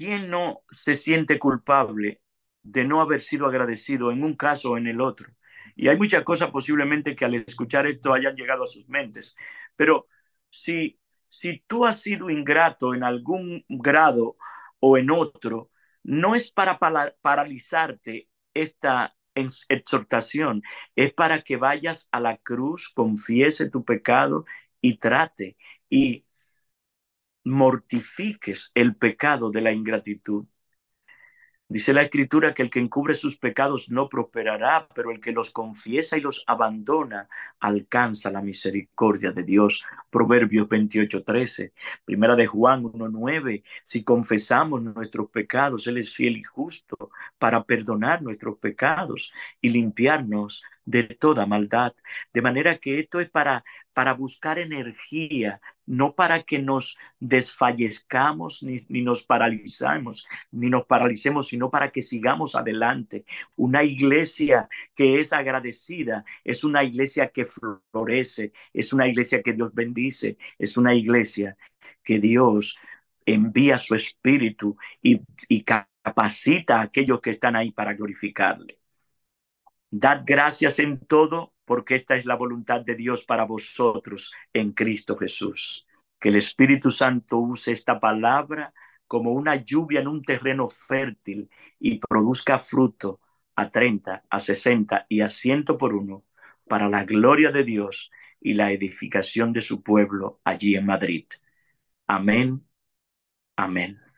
¿quién 0.00 0.30
no 0.30 0.62
se 0.70 0.96
siente 0.96 1.38
culpable 1.38 2.22
de 2.62 2.84
no 2.84 3.02
haber 3.02 3.20
sido 3.20 3.44
agradecido 3.44 4.10
en 4.10 4.24
un 4.24 4.34
caso 4.34 4.70
o 4.70 4.78
en 4.78 4.86
el 4.86 4.98
otro. 4.98 5.28
Y 5.76 5.88
hay 5.88 5.98
muchas 5.98 6.24
cosas 6.24 6.50
posiblemente 6.50 7.14
que 7.14 7.26
al 7.26 7.34
escuchar 7.34 7.86
esto 7.86 8.14
hayan 8.14 8.34
llegado 8.34 8.64
a 8.64 8.66
sus 8.66 8.88
mentes. 8.88 9.36
Pero 9.76 10.06
si, 10.48 10.98
si 11.28 11.62
tú 11.66 11.84
has 11.84 12.00
sido 12.00 12.30
ingrato 12.30 12.94
en 12.94 13.04
algún 13.04 13.62
grado 13.68 14.38
o 14.78 14.96
en 14.96 15.10
otro, 15.10 15.70
no 16.02 16.34
es 16.34 16.50
para 16.50 16.78
paralizarte 16.78 18.30
esta 18.54 19.14
exhortación, 19.34 20.62
es 20.96 21.12
para 21.12 21.42
que 21.42 21.58
vayas 21.58 22.08
a 22.10 22.20
la 22.20 22.38
cruz, 22.38 22.90
confiese 22.94 23.68
tu 23.68 23.84
pecado 23.84 24.46
y 24.80 24.96
trate 24.96 25.58
y 25.90 26.24
mortifiques 27.44 28.70
el 28.74 28.96
pecado 28.96 29.50
de 29.50 29.60
la 29.60 29.72
ingratitud. 29.72 30.46
Dice 31.70 31.92
la 31.92 32.02
escritura 32.02 32.52
que 32.52 32.62
el 32.62 32.70
que 32.70 32.80
encubre 32.80 33.14
sus 33.14 33.38
pecados 33.38 33.90
no 33.90 34.08
prosperará, 34.08 34.88
pero 34.92 35.12
el 35.12 35.20
que 35.20 35.30
los 35.30 35.52
confiesa 35.52 36.18
y 36.18 36.20
los 36.20 36.42
abandona 36.48 37.28
alcanza 37.60 38.28
la 38.32 38.42
misericordia 38.42 39.30
de 39.30 39.44
Dios. 39.44 39.84
Proverbios 40.10 40.68
28, 40.68 41.22
13. 41.22 41.72
Primera 42.04 42.34
de 42.34 42.48
Juan 42.48 42.86
1, 42.92 43.08
9. 43.08 43.62
Si 43.84 44.02
confesamos 44.02 44.82
nuestros 44.82 45.30
pecados, 45.30 45.86
Él 45.86 45.98
es 45.98 46.12
fiel 46.12 46.38
y 46.38 46.42
justo 46.42 47.12
para 47.38 47.62
perdonar 47.62 48.20
nuestros 48.20 48.58
pecados 48.58 49.32
y 49.60 49.68
limpiarnos 49.68 50.64
de 50.84 51.04
toda 51.04 51.46
maldad. 51.46 51.94
De 52.32 52.42
manera 52.42 52.78
que 52.78 52.98
esto 52.98 53.20
es 53.20 53.30
para, 53.30 53.64
para 53.92 54.14
buscar 54.14 54.58
energía 54.58 55.60
no 55.90 56.14
para 56.14 56.44
que 56.44 56.60
nos 56.60 56.96
desfallezcamos 57.18 58.62
ni, 58.62 58.86
ni 58.88 59.02
nos 59.02 59.24
paralizamos, 59.26 60.24
ni 60.52 60.70
nos 60.70 60.86
paralicemos, 60.86 61.48
sino 61.48 61.68
para 61.68 61.90
que 61.90 62.00
sigamos 62.00 62.54
adelante. 62.54 63.24
Una 63.56 63.82
iglesia 63.82 64.68
que 64.94 65.18
es 65.18 65.32
agradecida 65.32 66.22
es 66.44 66.62
una 66.62 66.84
iglesia 66.84 67.30
que 67.30 67.44
florece, 67.44 68.52
es 68.72 68.92
una 68.92 69.08
iglesia 69.08 69.42
que 69.42 69.52
Dios 69.52 69.74
bendice, 69.74 70.38
es 70.58 70.76
una 70.76 70.94
iglesia 70.94 71.56
que 72.04 72.20
Dios 72.20 72.78
envía 73.26 73.76
su 73.78 73.96
espíritu 73.96 74.76
y, 75.02 75.20
y 75.48 75.64
capacita 75.64 76.78
a 76.78 76.82
aquellos 76.82 77.20
que 77.20 77.30
están 77.30 77.56
ahí 77.56 77.72
para 77.72 77.94
glorificarle. 77.94 78.79
Dad 79.90 80.22
gracias 80.24 80.78
en 80.78 81.00
todo 81.00 81.52
porque 81.64 81.94
esta 81.96 82.16
es 82.16 82.26
la 82.26 82.36
voluntad 82.36 82.82
de 82.82 82.94
Dios 82.94 83.24
para 83.24 83.44
vosotros 83.44 84.32
en 84.52 84.72
Cristo 84.72 85.16
Jesús. 85.16 85.86
Que 86.18 86.28
el 86.28 86.36
Espíritu 86.36 86.90
Santo 86.90 87.38
use 87.38 87.72
esta 87.72 87.98
palabra 87.98 88.72
como 89.06 89.32
una 89.32 89.56
lluvia 89.56 90.00
en 90.00 90.08
un 90.08 90.22
terreno 90.22 90.68
fértil 90.68 91.50
y 91.78 91.98
produzca 91.98 92.58
fruto 92.58 93.20
a 93.56 93.70
30, 93.70 94.24
a 94.28 94.40
60 94.40 95.06
y 95.08 95.20
a 95.22 95.28
100 95.28 95.64
por 95.64 95.94
uno 95.94 96.24
para 96.68 96.88
la 96.88 97.04
gloria 97.04 97.50
de 97.50 97.64
Dios 97.64 98.10
y 98.40 98.54
la 98.54 98.72
edificación 98.72 99.52
de 99.52 99.60
su 99.60 99.82
pueblo 99.82 100.40
allí 100.44 100.76
en 100.76 100.86
Madrid. 100.86 101.26
Amén. 102.06 102.64
Amén. 103.56 104.09